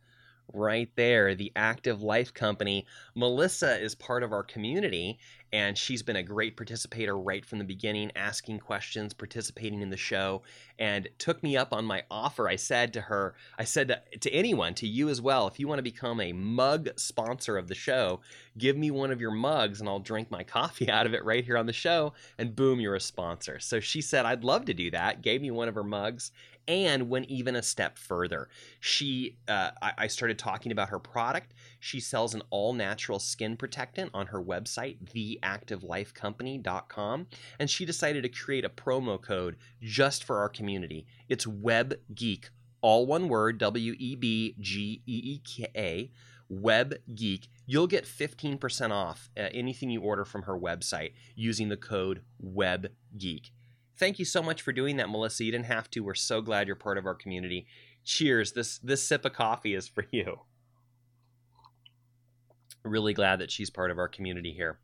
right 0.52 0.90
there, 0.96 1.34
the 1.34 1.52
Active 1.56 2.02
Life 2.02 2.32
Company. 2.34 2.86
Melissa 3.14 3.80
is 3.80 3.94
part 3.94 4.22
of 4.22 4.32
our 4.32 4.42
community, 4.42 5.18
and 5.52 5.76
she's 5.76 6.02
been 6.02 6.16
a 6.16 6.22
great 6.22 6.56
participator 6.56 7.16
right 7.16 7.44
from 7.44 7.58
the 7.58 7.64
beginning, 7.64 8.12
asking 8.16 8.58
questions, 8.58 9.14
participating 9.14 9.80
in 9.80 9.90
the 9.90 9.96
show, 9.96 10.42
and 10.78 11.08
took 11.18 11.42
me 11.42 11.56
up 11.56 11.72
on 11.72 11.84
my 11.84 12.02
offer. 12.10 12.48
I 12.48 12.56
said 12.56 12.92
to 12.94 13.00
her, 13.02 13.34
I 13.58 13.64
said 13.64 13.88
to, 13.88 14.18
to 14.18 14.30
anyone, 14.30 14.74
to 14.74 14.86
you 14.86 15.08
as 15.08 15.20
well, 15.20 15.46
if 15.46 15.58
you 15.58 15.68
want 15.68 15.78
to 15.78 15.82
become 15.82 16.20
a 16.20 16.32
mug 16.32 16.88
sponsor 16.96 17.56
of 17.56 17.68
the 17.68 17.74
show, 17.74 18.20
give 18.56 18.76
me 18.76 18.90
one 18.90 19.10
of 19.10 19.20
your 19.20 19.30
mugs 19.30 19.80
and 19.80 19.88
I'll 19.88 20.00
drink 20.00 20.30
my 20.30 20.42
coffee 20.44 20.90
out 20.90 21.06
of 21.06 21.14
it 21.14 21.24
right 21.24 21.44
here 21.44 21.56
on 21.56 21.66
the 21.66 21.72
show, 21.72 22.12
and 22.36 22.54
boom, 22.54 22.80
you're 22.80 22.94
a 22.94 23.00
sponsor. 23.00 23.58
So 23.58 23.80
she 23.80 24.00
said, 24.00 24.26
I'd 24.26 24.44
love 24.44 24.66
to 24.66 24.74
do 24.74 24.90
that, 24.90 25.22
gave 25.22 25.40
me 25.40 25.50
one 25.50 25.68
of 25.68 25.74
her 25.74 25.84
mugs, 25.84 26.32
and 26.68 27.08
went 27.08 27.28
even 27.30 27.56
a 27.56 27.62
step 27.62 27.96
further. 27.98 28.50
She, 28.78 29.38
uh, 29.48 29.70
I, 29.80 29.92
I, 29.98 30.06
started 30.06 30.38
talking 30.38 30.70
about 30.70 30.90
her 30.90 30.98
product. 30.98 31.54
She 31.80 31.98
sells 31.98 32.34
an 32.34 32.42
all 32.50 32.74
natural 32.74 33.18
skin 33.18 33.56
protectant 33.56 34.10
on 34.12 34.26
her 34.26 34.44
website, 34.44 34.98
theactivelifecompany.com, 35.12 37.26
and 37.58 37.70
she 37.70 37.86
decided 37.86 38.22
to 38.22 38.28
create 38.28 38.66
a 38.66 38.68
promo 38.68 39.18
code 39.20 39.56
just 39.82 40.22
for 40.22 40.38
our 40.38 40.50
community. 40.50 41.06
It's 41.28 41.46
Web 41.46 41.98
Geek, 42.14 42.50
all 42.82 43.06
one 43.06 43.28
word, 43.28 43.56
W 43.58 43.94
E 43.98 44.14
B 44.14 44.54
G 44.60 45.02
E 45.06 45.20
E 45.24 45.40
K 45.44 45.66
A. 45.74 46.12
Web 46.50 46.94
Geek, 47.14 47.48
you'll 47.66 47.86
get 47.86 48.06
15% 48.06 48.90
off 48.90 49.28
uh, 49.36 49.48
anything 49.52 49.90
you 49.90 50.00
order 50.00 50.24
from 50.24 50.40
her 50.42 50.58
website 50.58 51.12
using 51.34 51.68
the 51.68 51.76
code 51.76 52.22
Web 52.38 52.90
Geek. 53.18 53.52
Thank 53.98 54.18
you 54.18 54.24
so 54.24 54.42
much 54.42 54.62
for 54.62 54.72
doing 54.72 54.96
that, 54.96 55.10
Melissa. 55.10 55.44
You 55.44 55.52
didn't 55.52 55.66
have 55.66 55.90
to. 55.90 56.00
We're 56.00 56.14
so 56.14 56.40
glad 56.40 56.66
you're 56.66 56.76
part 56.76 56.98
of 56.98 57.06
our 57.06 57.14
community. 57.14 57.66
Cheers. 58.04 58.52
This 58.52 58.78
this 58.78 59.02
sip 59.02 59.24
of 59.24 59.32
coffee 59.32 59.74
is 59.74 59.88
for 59.88 60.04
you. 60.12 60.40
Really 62.84 63.12
glad 63.12 63.40
that 63.40 63.50
she's 63.50 63.70
part 63.70 63.90
of 63.90 63.98
our 63.98 64.08
community 64.08 64.52
here. 64.52 64.78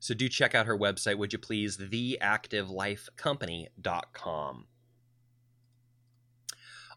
So 0.00 0.12
do 0.12 0.28
check 0.28 0.54
out 0.54 0.66
her 0.66 0.76
website, 0.76 1.16
would 1.18 1.32
you 1.32 1.38
please? 1.38 1.78
Theactivelifecompany.com. 1.78 4.66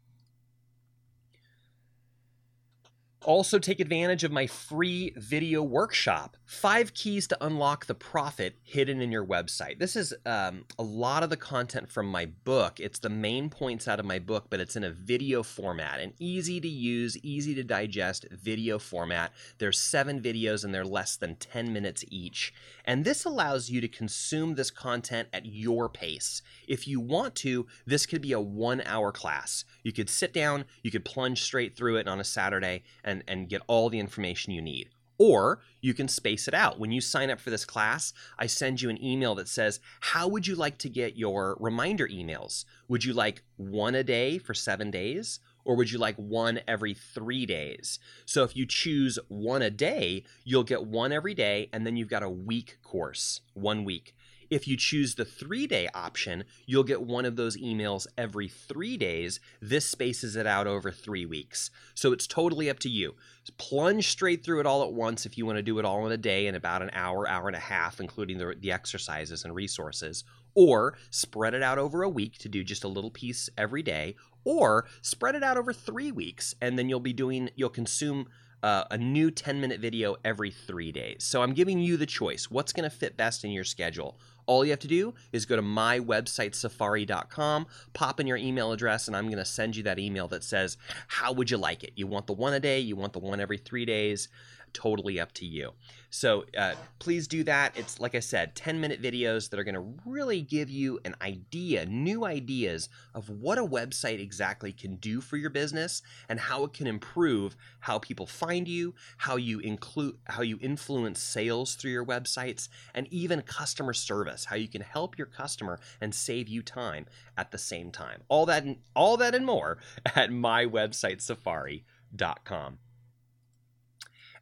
Also, 3.24 3.60
take 3.60 3.78
advantage 3.78 4.24
of 4.24 4.32
my 4.32 4.48
free 4.48 5.12
video 5.16 5.62
workshop 5.62 6.36
Five 6.44 6.92
Keys 6.92 7.28
to 7.28 7.44
Unlock 7.44 7.86
the 7.86 7.94
Profit 7.94 8.56
Hidden 8.64 9.00
in 9.00 9.12
Your 9.12 9.24
Website. 9.24 9.78
This 9.78 9.94
is 9.94 10.12
um, 10.26 10.64
a 10.76 10.82
lot 10.82 11.22
of 11.22 11.30
the 11.30 11.36
content 11.36 11.88
from 11.88 12.06
my 12.06 12.26
book. 12.26 12.80
It's 12.80 12.98
the 12.98 13.08
main 13.08 13.48
points 13.48 13.86
out 13.86 14.00
of 14.00 14.06
my 14.06 14.18
book, 14.18 14.46
but 14.50 14.58
it's 14.58 14.74
in 14.74 14.82
a 14.82 14.90
video 14.90 15.44
format, 15.44 16.00
an 16.00 16.14
easy 16.18 16.60
to 16.60 16.68
use, 16.68 17.16
easy 17.22 17.54
to 17.54 17.62
digest 17.62 18.26
video 18.30 18.78
format. 18.78 19.32
There's 19.58 19.80
seven 19.80 20.20
videos 20.20 20.64
and 20.64 20.74
they're 20.74 20.84
less 20.84 21.16
than 21.16 21.36
10 21.36 21.72
minutes 21.72 22.04
each. 22.10 22.52
And 22.84 23.04
this 23.04 23.24
allows 23.24 23.70
you 23.70 23.80
to 23.80 23.88
consume 23.88 24.56
this 24.56 24.70
content 24.70 25.28
at 25.32 25.46
your 25.46 25.88
pace. 25.88 26.42
If 26.66 26.88
you 26.88 26.98
want 26.98 27.36
to, 27.36 27.66
this 27.86 28.04
could 28.04 28.20
be 28.20 28.32
a 28.32 28.40
one 28.40 28.82
hour 28.84 29.12
class. 29.12 29.64
You 29.84 29.92
could 29.92 30.10
sit 30.10 30.32
down, 30.32 30.64
you 30.82 30.90
could 30.90 31.04
plunge 31.04 31.42
straight 31.42 31.76
through 31.76 31.96
it 31.96 32.08
on 32.08 32.18
a 32.18 32.24
Saturday 32.24 32.82
and, 33.04 33.11
and 33.28 33.48
get 33.48 33.62
all 33.66 33.90
the 33.90 33.98
information 33.98 34.52
you 34.52 34.62
need. 34.62 34.88
Or 35.18 35.60
you 35.80 35.94
can 35.94 36.08
space 36.08 36.48
it 36.48 36.54
out. 36.54 36.80
When 36.80 36.90
you 36.90 37.00
sign 37.00 37.30
up 37.30 37.38
for 37.38 37.50
this 37.50 37.64
class, 37.64 38.12
I 38.38 38.46
send 38.46 38.80
you 38.80 38.90
an 38.90 39.02
email 39.02 39.34
that 39.36 39.48
says, 39.48 39.78
How 40.00 40.26
would 40.26 40.46
you 40.46 40.56
like 40.56 40.78
to 40.78 40.88
get 40.88 41.16
your 41.16 41.56
reminder 41.60 42.08
emails? 42.08 42.64
Would 42.88 43.04
you 43.04 43.12
like 43.12 43.42
one 43.56 43.94
a 43.94 44.02
day 44.02 44.38
for 44.38 44.54
seven 44.54 44.90
days? 44.90 45.38
Or 45.64 45.76
would 45.76 45.92
you 45.92 45.98
like 45.98 46.16
one 46.16 46.60
every 46.66 46.94
three 46.94 47.46
days? 47.46 47.98
So 48.26 48.42
if 48.42 48.56
you 48.56 48.66
choose 48.66 49.18
one 49.28 49.62
a 49.62 49.70
day, 49.70 50.24
you'll 50.44 50.64
get 50.64 50.86
one 50.86 51.12
every 51.12 51.34
day, 51.34 51.68
and 51.72 51.86
then 51.86 51.96
you've 51.96 52.08
got 52.08 52.24
a 52.24 52.28
week 52.28 52.78
course, 52.82 53.42
one 53.54 53.84
week. 53.84 54.14
If 54.52 54.68
you 54.68 54.76
choose 54.76 55.14
the 55.14 55.24
three 55.24 55.66
day 55.66 55.88
option, 55.94 56.44
you'll 56.66 56.84
get 56.84 57.00
one 57.00 57.24
of 57.24 57.36
those 57.36 57.56
emails 57.56 58.06
every 58.18 58.48
three 58.48 58.98
days. 58.98 59.40
This 59.62 59.86
spaces 59.86 60.36
it 60.36 60.46
out 60.46 60.66
over 60.66 60.90
three 60.90 61.24
weeks. 61.24 61.70
So 61.94 62.12
it's 62.12 62.26
totally 62.26 62.68
up 62.68 62.78
to 62.80 62.90
you. 62.90 63.14
Plunge 63.56 64.06
straight 64.06 64.44
through 64.44 64.60
it 64.60 64.66
all 64.66 64.82
at 64.82 64.92
once 64.92 65.24
if 65.24 65.38
you 65.38 65.46
want 65.46 65.56
to 65.56 65.62
do 65.62 65.78
it 65.78 65.86
all 65.86 66.04
in 66.04 66.12
a 66.12 66.18
day 66.18 66.48
in 66.48 66.54
about 66.54 66.82
an 66.82 66.90
hour, 66.92 67.26
hour 67.26 67.46
and 67.46 67.56
a 67.56 67.60
half, 67.60 67.98
including 67.98 68.36
the, 68.36 68.54
the 68.60 68.72
exercises 68.72 69.42
and 69.42 69.54
resources. 69.54 70.22
Or 70.54 70.98
spread 71.08 71.54
it 71.54 71.62
out 71.62 71.78
over 71.78 72.02
a 72.02 72.10
week 72.10 72.36
to 72.40 72.50
do 72.50 72.62
just 72.62 72.84
a 72.84 72.88
little 72.88 73.10
piece 73.10 73.48
every 73.56 73.82
day, 73.82 74.16
or 74.44 74.86
spread 75.00 75.34
it 75.34 75.42
out 75.42 75.56
over 75.56 75.72
three 75.72 76.12
weeks 76.12 76.54
and 76.60 76.78
then 76.78 76.90
you'll 76.90 77.00
be 77.00 77.14
doing, 77.14 77.48
you'll 77.56 77.70
consume 77.70 78.26
uh, 78.62 78.84
a 78.90 78.98
new 78.98 79.30
10 79.30 79.60
minute 79.60 79.80
video 79.80 80.16
every 80.24 80.50
three 80.50 80.92
days. 80.92 81.24
So 81.24 81.42
I'm 81.42 81.52
giving 81.52 81.80
you 81.80 81.96
the 81.96 82.06
choice. 82.06 82.50
What's 82.50 82.72
going 82.72 82.88
to 82.88 82.94
fit 82.94 83.16
best 83.16 83.44
in 83.44 83.50
your 83.50 83.64
schedule? 83.64 84.18
All 84.46 84.64
you 84.64 84.70
have 84.70 84.80
to 84.80 84.88
do 84.88 85.14
is 85.32 85.46
go 85.46 85.56
to 85.56 85.62
my 85.62 86.00
website, 86.00 86.54
safari.com, 86.54 87.66
pop 87.92 88.20
in 88.20 88.26
your 88.26 88.36
email 88.36 88.72
address, 88.72 89.06
and 89.06 89.16
I'm 89.16 89.26
going 89.26 89.38
to 89.38 89.44
send 89.44 89.76
you 89.76 89.82
that 89.84 89.98
email 89.98 90.28
that 90.28 90.44
says, 90.44 90.76
How 91.06 91.32
would 91.32 91.50
you 91.50 91.58
like 91.58 91.84
it? 91.84 91.92
You 91.96 92.06
want 92.06 92.26
the 92.26 92.32
one 92.32 92.52
a 92.52 92.60
day? 92.60 92.80
You 92.80 92.96
want 92.96 93.12
the 93.12 93.18
one 93.18 93.40
every 93.40 93.58
three 93.58 93.84
days? 93.84 94.28
Totally 94.72 95.20
up 95.20 95.32
to 95.32 95.46
you. 95.46 95.72
So 96.14 96.44
uh, 96.58 96.74
please 96.98 97.26
do 97.26 97.42
that. 97.44 97.72
It's 97.74 97.98
like 97.98 98.14
I 98.14 98.20
said, 98.20 98.54
10 98.54 98.78
minute 98.80 99.00
videos 99.00 99.48
that 99.48 99.58
are 99.58 99.64
going 99.64 99.74
to 99.74 99.94
really 100.04 100.42
give 100.42 100.68
you 100.68 101.00
an 101.06 101.14
idea, 101.22 101.86
new 101.86 102.26
ideas 102.26 102.90
of 103.14 103.30
what 103.30 103.56
a 103.56 103.64
website 103.64 104.20
exactly 104.20 104.72
can 104.72 104.96
do 104.96 105.22
for 105.22 105.38
your 105.38 105.48
business 105.48 106.02
and 106.28 106.38
how 106.38 106.64
it 106.64 106.74
can 106.74 106.86
improve 106.86 107.56
how 107.80 107.98
people 107.98 108.26
find 108.26 108.68
you, 108.68 108.94
how 109.16 109.36
you 109.36 109.58
include, 109.60 110.16
how 110.24 110.42
you 110.42 110.58
influence 110.60 111.18
sales 111.18 111.76
through 111.76 111.92
your 111.92 112.04
websites, 112.04 112.68
and 112.94 113.08
even 113.10 113.40
customer 113.40 113.94
service, 113.94 114.44
how 114.44 114.56
you 114.56 114.68
can 114.68 114.82
help 114.82 115.16
your 115.16 115.26
customer 115.26 115.80
and 116.02 116.14
save 116.14 116.46
you 116.46 116.62
time 116.62 117.06
at 117.38 117.50
the 117.50 117.58
same 117.58 117.90
time. 117.90 118.22
All 118.28 118.44
that, 118.46 118.64
and, 118.64 118.76
all 118.94 119.16
that 119.16 119.34
and 119.34 119.46
more 119.46 119.78
at 120.14 120.30
my 120.30 120.66
website, 120.66 121.22
safari.com. 121.22 122.78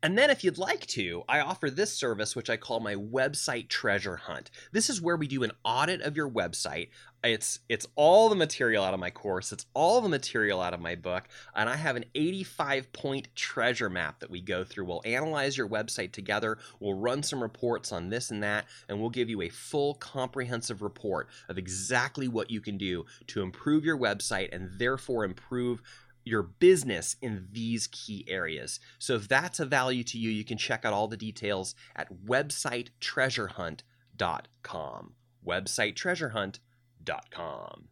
And 0.02 0.16
then, 0.16 0.30
if 0.30 0.42
you'd 0.42 0.56
like 0.56 0.86
to, 0.88 1.24
I 1.28 1.40
offer 1.40 1.68
this 1.68 1.92
service, 1.92 2.34
which 2.34 2.48
I 2.48 2.56
call 2.56 2.80
my 2.80 2.94
website 2.94 3.68
treasure 3.68 4.16
hunt. 4.16 4.50
This 4.72 4.88
is 4.88 5.00
where 5.00 5.16
we 5.16 5.26
do 5.26 5.42
an 5.42 5.52
audit 5.62 6.00
of 6.00 6.16
your 6.16 6.30
website. 6.30 6.88
It's 7.22 7.60
it's 7.68 7.86
all 7.96 8.30
the 8.30 8.34
material 8.34 8.82
out 8.82 8.94
of 8.94 9.00
my 9.00 9.10
course. 9.10 9.52
It's 9.52 9.66
all 9.74 10.00
the 10.00 10.08
material 10.08 10.58
out 10.58 10.72
of 10.72 10.80
my 10.80 10.94
book, 10.94 11.24
and 11.54 11.68
I 11.68 11.76
have 11.76 11.96
an 11.96 12.06
85 12.14 12.90
point 12.94 13.28
treasure 13.34 13.90
map 13.90 14.20
that 14.20 14.30
we 14.30 14.40
go 14.40 14.64
through. 14.64 14.86
We'll 14.86 15.02
analyze 15.04 15.58
your 15.58 15.68
website 15.68 16.12
together. 16.12 16.56
We'll 16.78 16.94
run 16.94 17.22
some 17.22 17.42
reports 17.42 17.92
on 17.92 18.08
this 18.08 18.30
and 18.30 18.42
that, 18.42 18.64
and 18.88 18.98
we'll 18.98 19.10
give 19.10 19.28
you 19.28 19.42
a 19.42 19.50
full, 19.50 19.94
comprehensive 19.96 20.80
report 20.80 21.28
of 21.50 21.58
exactly 21.58 22.26
what 22.26 22.50
you 22.50 22.62
can 22.62 22.78
do 22.78 23.04
to 23.26 23.42
improve 23.42 23.84
your 23.84 23.98
website 23.98 24.48
and 24.52 24.70
therefore 24.78 25.24
improve 25.24 25.82
your 26.30 26.44
business 26.44 27.16
in 27.20 27.48
these 27.50 27.88
key 27.88 28.24
areas. 28.28 28.78
So 28.98 29.16
if 29.16 29.26
that's 29.28 29.60
a 29.60 29.66
value 29.66 30.04
to 30.04 30.18
you, 30.18 30.30
you 30.30 30.44
can 30.44 30.56
check 30.56 30.84
out 30.84 30.92
all 30.92 31.08
the 31.08 31.16
details 31.16 31.74
at 31.96 32.08
websitetreasurehunt.com. 32.24 35.14
websitetreasurehunt.com. 35.46 37.88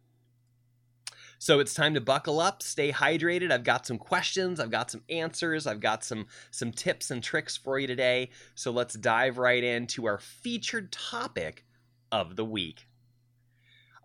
So 1.41 1.61
it's 1.61 1.73
time 1.73 1.93
to 1.93 2.01
buckle 2.01 2.41
up, 2.41 2.61
stay 2.61 2.91
hydrated. 2.91 3.49
I've 3.49 3.63
got 3.63 3.85
some 3.85 3.97
questions, 3.97 4.59
I've 4.59 4.71
got 4.71 4.91
some 4.91 5.03
answers, 5.09 5.67
I've 5.67 5.79
got 5.79 6.03
some 6.03 6.27
some 6.51 6.73
tips 6.73 7.11
and 7.11 7.23
tricks 7.23 7.55
for 7.55 7.79
you 7.79 7.87
today. 7.87 8.31
So 8.55 8.71
let's 8.71 8.95
dive 8.95 9.37
right 9.37 9.63
into 9.63 10.05
our 10.05 10.17
featured 10.17 10.91
topic 10.91 11.63
of 12.11 12.35
the 12.35 12.43
week. 12.43 12.88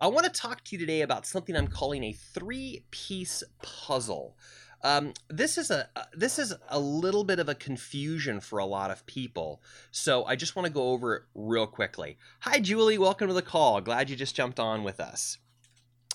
I 0.05 0.07
want 0.07 0.31
to 0.31 0.39
talk 0.39 0.63
to 0.63 0.75
you 0.75 0.77
today 0.77 1.01
about 1.01 1.25
something 1.25 1.55
I'm 1.55 1.67
calling 1.67 2.03
a 2.03 2.13
three-piece 2.13 3.43
puzzle. 3.63 4.37
Um, 4.83 5.13
this 5.29 5.57
is 5.57 5.71
a 5.71 5.89
uh, 5.95 6.03
this 6.13 6.37
is 6.37 6.53
a 6.69 6.77
little 6.79 7.23
bit 7.23 7.39
of 7.39 7.49
a 7.49 7.55
confusion 7.55 8.39
for 8.39 8.59
a 8.59 8.67
lot 8.67 8.91
of 8.91 9.03
people, 9.07 9.63
so 9.89 10.23
I 10.25 10.35
just 10.35 10.55
want 10.55 10.67
to 10.67 10.71
go 10.71 10.91
over 10.91 11.15
it 11.15 11.23
real 11.33 11.65
quickly. 11.65 12.19
Hi, 12.41 12.59
Julie. 12.59 12.99
Welcome 12.99 13.29
to 13.29 13.33
the 13.33 13.41
call. 13.41 13.81
Glad 13.81 14.11
you 14.11 14.15
just 14.15 14.35
jumped 14.35 14.59
on 14.59 14.83
with 14.83 14.99
us. 14.99 15.39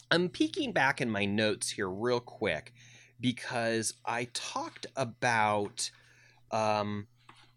I'm 0.08 0.28
peeking 0.28 0.70
back 0.70 1.00
in 1.00 1.10
my 1.10 1.24
notes 1.24 1.70
here 1.70 1.90
real 1.90 2.20
quick 2.20 2.72
because 3.20 3.94
I 4.04 4.28
talked 4.32 4.86
about 4.94 5.90
um, 6.52 7.08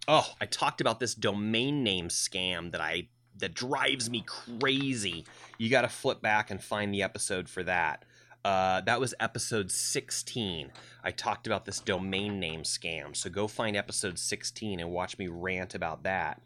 oh, 0.08 0.34
I 0.42 0.48
talked 0.48 0.82
about 0.82 1.00
this 1.00 1.14
domain 1.14 1.84
name 1.84 2.08
scam 2.08 2.72
that 2.72 2.82
I 2.82 3.10
that 3.38 3.54
drives 3.54 4.10
me 4.10 4.24
crazy. 4.26 5.26
You 5.58 5.70
got 5.70 5.82
to 5.82 5.90
flip 5.90 6.22
back 6.22 6.52
and 6.52 6.62
find 6.62 6.94
the 6.94 7.04
episode 7.04 7.50
for 7.50 7.64
that. 7.64 8.06
Uh, 8.46 8.82
that 8.82 9.00
was 9.00 9.14
episode 9.20 9.72
16. 9.72 10.72
I 11.04 11.12
talked 11.12 11.48
about 11.48 11.66
this 11.66 11.80
domain 11.80 12.40
name 12.40 12.64
scam. 12.64 13.16
So 13.16 13.30
go 13.30 13.48
find 13.48 13.78
episode 13.78 14.20
16 14.20 14.80
and 14.80 14.92
watch 14.92 15.18
me 15.18 15.28
rant 15.28 15.76
about 15.76 16.04
that. 16.04 16.42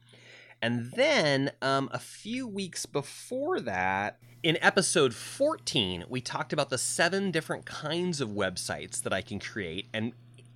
And 0.62 0.92
then 0.94 1.52
um, 1.62 1.90
a 1.92 2.00
few 2.00 2.48
weeks 2.48 2.86
before 2.86 3.60
that, 3.62 4.20
in 4.44 4.58
episode 4.62 5.14
14, 5.14 6.06
we 6.08 6.22
talked 6.22 6.54
about 6.54 6.70
the 6.70 6.78
seven 6.78 7.32
different 7.32 7.66
kinds 7.66 8.22
of 8.22 8.30
websites 8.30 9.02
that 9.02 9.14
I 9.14 9.22
can 9.22 9.40
create. 9.40 9.88
And 9.94 10.14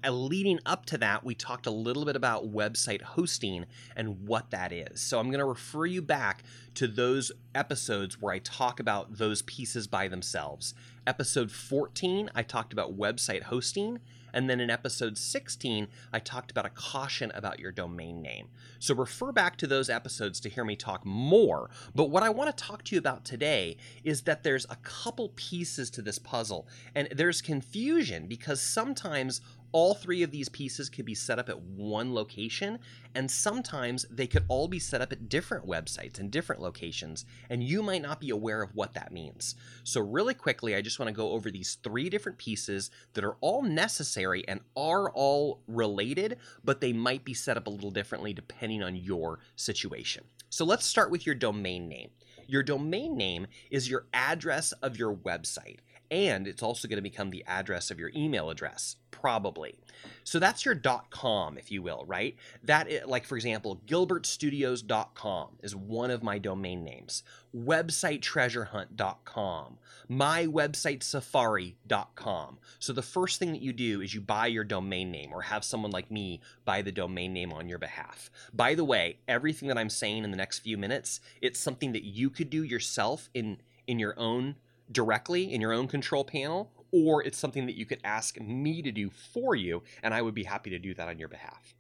leading 0.10 0.60
up 0.66 0.86
to 0.88 0.98
that, 0.98 1.24
we 1.24 1.36
talked 1.36 1.68
a 1.68 1.72
little 1.72 2.06
bit 2.06 2.16
about 2.16 2.52
website 2.52 3.02
hosting 3.02 3.66
and 3.96 4.28
what 4.28 4.50
that 4.52 4.72
is. 4.72 5.00
So 5.00 5.20
I'm 5.20 5.28
going 5.28 5.40
to 5.40 5.46
refer 5.46 5.86
you 5.86 6.02
back 6.02 6.44
to 6.76 6.88
those 6.88 7.32
episodes 7.54 8.20
where 8.20 8.34
I 8.34 8.40
talk 8.40 8.80
about 8.80 9.18
those 9.18 9.42
pieces 9.44 9.88
by 9.88 10.08
themselves. 10.08 10.74
Episode 11.06 11.52
14, 11.52 12.32
I 12.34 12.44
talked 12.44 12.74
about 12.74 12.98
website 12.98 13.44
hosting. 13.44 14.00
And 14.34 14.50
then 14.50 14.60
in 14.60 14.70
episode 14.70 15.18
16, 15.18 15.88
I 16.14 16.20
talked 16.20 16.52
about 16.52 16.66
a 16.66 16.70
caution 16.70 17.32
about 17.36 17.60
your 17.60 17.72
domain 17.72 18.22
name. 18.22 18.48
So 18.80 18.96
refer 18.96 19.32
back 19.32 19.58
to 19.58 19.68
those 19.68 19.90
episodes 19.90 20.40
to 20.42 20.50
hear 20.50 20.64
me 20.64 20.76
talk 20.76 21.06
more. 21.06 21.70
But 21.94 22.10
what 22.10 22.24
I 22.24 22.30
want 22.30 22.56
to 22.56 22.64
talk 22.64 22.84
to 22.86 22.96
you 22.96 23.00
about 23.00 23.26
today 23.26 23.78
is 24.04 24.22
that 24.22 24.44
there's 24.44 24.66
a 24.70 24.78
couple 24.78 25.34
pieces 25.36 25.90
to 25.92 26.02
this 26.02 26.18
puzzle, 26.18 26.68
and 26.96 27.10
there's 27.14 27.42
confusion 27.42 28.28
because 28.28 28.62
sometimes 28.62 29.42
all 29.72 29.94
three 29.94 30.24
of 30.24 30.32
these 30.32 30.50
pieces 30.50 30.90
could 30.90 31.06
be 31.06 31.16
set 31.16 31.40
up 31.40 31.50
at 31.50 31.62
one 31.62 32.14
location, 32.14 32.80
and 33.16 33.30
sometimes 33.30 34.06
they 34.10 34.28
could 34.28 34.46
all 34.48 34.68
be 34.68 34.80
set 34.80 35.02
up 35.02 35.12
at 35.12 35.30
different 35.30 35.66
websites 35.66 36.20
and 36.20 36.32
different 36.32 36.62
locations, 36.62 37.26
and 37.50 37.64
you 37.64 37.82
might 37.82 38.02
not 38.02 38.20
be 38.20 38.30
aware 38.30 38.62
of 38.62 38.76
what 38.76 38.94
that 38.94 39.12
means. 39.12 39.56
So, 39.84 40.02
really 40.02 40.34
quickly, 40.34 40.76
I 40.76 40.82
just 40.82 41.00
want 41.00 41.08
to 41.08 41.14
go 41.14 41.32
over 41.32 41.50
these 41.50 41.76
three 41.76 42.10
different 42.10 42.38
pieces 42.38 42.92
that 43.14 43.24
are 43.24 43.38
all 43.42 43.62
necessary 43.62 44.48
and 44.48 44.62
are 44.76 45.10
all 45.12 45.62
related, 45.68 46.38
but 46.64 46.82
they 46.82 46.94
might 46.94 47.24
be 47.24 47.34
set 47.34 47.58
up 47.58 47.68
a 47.68 47.72
little 47.72 47.92
differently 47.92 48.34
depending 48.34 48.84
on 48.84 48.96
your 48.96 49.40
situation. 49.56 50.26
So, 50.50 50.66
let's 50.66 50.86
start 50.86 51.12
with 51.12 51.26
your 51.26 51.36
domain 51.36 51.88
name. 51.88 52.10
Your 52.48 52.64
domain 52.64 53.16
name 53.16 53.48
is 53.70 53.90
your 53.90 54.08
address 54.14 54.74
of 54.74 54.98
your 54.98 55.16
website 55.16 55.78
and 56.10 56.46
it's 56.46 56.62
also 56.62 56.90
going 56.90 56.98
to 56.98 57.02
become 57.02 57.30
the 57.30 57.46
address 57.48 57.90
of 57.90 57.98
your 57.98 58.12
email 58.14 58.50
address 58.50 58.98
probably. 59.22 59.76
So 60.24 60.40
that's 60.40 60.66
your 60.66 60.82
com 61.12 61.58
if 61.58 61.72
you 61.72 61.84
will 61.84 62.04
right? 62.08 62.36
That 62.64 62.90
is, 62.90 63.06
like 63.06 63.26
for 63.26 63.36
example 63.36 63.82
gilbertstudios.com 63.88 65.50
is 65.62 65.76
one 65.76 66.10
of 66.12 66.24
my 66.24 66.38
domain 66.40 66.84
names. 66.84 67.24
websitetreasurehunt.com 67.56 69.78
my 70.10 70.48
website 70.48 71.04
safari.com 71.04 72.58
so 72.80 72.92
the 72.94 73.02
first 73.02 73.40
thing 73.40 73.52
that 73.52 73.62
you 73.62 73.74
do 73.74 74.00
is 74.02 74.14
you 74.14 74.22
buy 74.22 74.48
your 74.48 74.64
domain 74.64 75.12
name 75.12 75.32
or 75.32 75.44
have 75.44 75.64
someone 75.64 75.92
like 75.92 76.10
me 76.10 76.42
buy 76.66 76.82
the 76.82 76.92
domain 76.92 77.32
name 77.34 77.54
on 77.54 77.70
your 77.70 77.78
behalf. 77.78 78.32
By 78.54 78.74
the 78.74 78.84
way 78.84 79.20
everything 79.28 79.68
that 79.68 79.78
i'm 79.78 79.90
saying 79.90 80.24
in 80.24 80.32
the 80.32 80.38
next 80.38 80.60
few 80.60 80.78
minutes 80.78 81.20
it's 81.42 81.60
something 81.60 81.92
that 81.92 82.04
you 82.04 82.32
could 82.32 82.50
do 82.50 82.64
yourself 82.64 83.30
in 83.34 83.58
in 83.88 84.00
your 84.00 84.18
own 84.18 84.56
directly 84.92 85.54
in 85.54 85.62
your 85.62 85.74
own 85.74 85.88
control 85.88 86.24
panel, 86.24 86.72
or 86.92 87.24
it's 87.24 87.38
something 87.38 87.66
that 87.66 87.78
you 87.78 87.86
could 87.86 88.02
ask 88.04 88.40
me 88.40 88.82
to 88.82 88.92
do 88.92 89.10
for 89.10 89.56
you, 89.56 89.84
and 90.04 90.14
I 90.14 90.22
would 90.22 90.36
be 90.36 90.44
happy 90.44 90.70
to 90.72 90.80
do 90.80 90.94
that 90.96 91.08
on 91.08 91.20
your 91.20 91.30
behalf. 91.30 91.76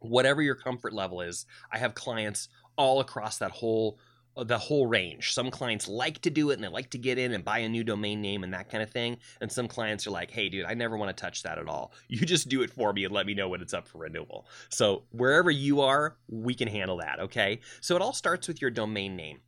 Whatever 0.00 0.42
your 0.42 0.54
comfort 0.54 0.92
level 0.92 1.20
is, 1.20 1.44
I 1.72 1.78
have 1.78 1.94
clients 1.94 2.48
all 2.76 3.00
across 3.00 3.38
that 3.38 3.50
whole 3.50 3.98
uh, 4.38 4.44
the 4.44 4.56
whole 4.58 4.86
range. 4.86 5.32
Some 5.32 5.50
clients 5.50 5.88
like 5.88 6.20
to 6.20 6.30
do 6.30 6.50
it 6.50 6.54
and 6.54 6.62
they 6.62 6.68
like 6.68 6.90
to 6.90 6.98
get 6.98 7.18
in 7.18 7.32
and 7.32 7.44
buy 7.44 7.58
a 7.58 7.68
new 7.68 7.82
domain 7.82 8.22
name 8.22 8.44
and 8.44 8.54
that 8.54 8.70
kind 8.70 8.82
of 8.82 8.90
thing. 8.90 9.18
And 9.40 9.50
some 9.50 9.66
clients 9.66 10.06
are 10.06 10.12
like, 10.12 10.30
hey, 10.30 10.48
dude, 10.48 10.64
I 10.64 10.74
never 10.74 10.96
want 10.96 11.14
to 11.14 11.20
touch 11.20 11.42
that 11.42 11.58
at 11.58 11.68
all. 11.68 11.92
You 12.08 12.24
just 12.24 12.48
do 12.48 12.62
it 12.62 12.70
for 12.70 12.92
me 12.92 13.04
and 13.04 13.12
let 13.12 13.26
me 13.26 13.34
know 13.34 13.48
when 13.48 13.60
it's 13.60 13.74
up 13.74 13.86
for 13.86 13.98
renewal. 13.98 14.46
So 14.70 15.04
wherever 15.10 15.50
you 15.50 15.80
are, 15.82 16.16
we 16.28 16.54
can 16.54 16.68
handle 16.68 16.96
that. 16.98 17.20
Okay. 17.20 17.60
So 17.80 17.96
it 17.96 18.02
all 18.02 18.12
starts 18.12 18.48
with 18.48 18.62
your 18.62 18.70
domain 18.70 19.14
name. 19.14 19.40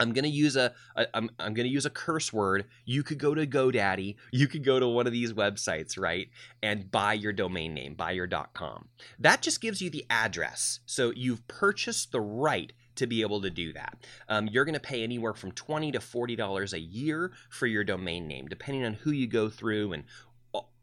I'm 0.00 0.12
gonna 0.12 0.28
use 0.28 0.56
a, 0.56 0.72
a 0.96 1.06
I'm 1.14 1.30
I'm 1.38 1.54
gonna 1.54 1.68
use 1.68 1.86
a 1.86 1.90
curse 1.90 2.32
word. 2.32 2.66
You 2.84 3.02
could 3.02 3.18
go 3.18 3.34
to 3.34 3.46
GoDaddy, 3.46 4.16
you 4.32 4.46
could 4.46 4.64
go 4.64 4.78
to 4.78 4.88
one 4.88 5.06
of 5.06 5.12
these 5.12 5.32
websites, 5.32 5.98
right, 5.98 6.28
and 6.62 6.90
buy 6.90 7.14
your 7.14 7.32
domain 7.32 7.74
name, 7.74 7.94
buy 7.94 8.12
your 8.12 8.28
.com. 8.54 8.88
That 9.18 9.42
just 9.42 9.60
gives 9.60 9.82
you 9.82 9.90
the 9.90 10.06
address. 10.10 10.80
So 10.86 11.12
you've 11.14 11.46
purchased 11.48 12.12
the 12.12 12.20
right 12.20 12.72
to 12.96 13.06
be 13.06 13.22
able 13.22 13.40
to 13.42 13.50
do 13.50 13.72
that. 13.72 13.96
Um, 14.28 14.48
you're 14.48 14.64
going 14.64 14.74
to 14.74 14.80
pay 14.80 15.04
anywhere 15.04 15.34
from 15.34 15.52
twenty 15.52 15.92
to 15.92 16.00
forty 16.00 16.36
dollars 16.36 16.72
a 16.72 16.80
year 16.80 17.32
for 17.48 17.66
your 17.66 17.84
domain 17.84 18.26
name, 18.26 18.46
depending 18.48 18.84
on 18.84 18.94
who 18.94 19.10
you 19.10 19.26
go 19.26 19.48
through 19.48 19.92
and 19.92 20.04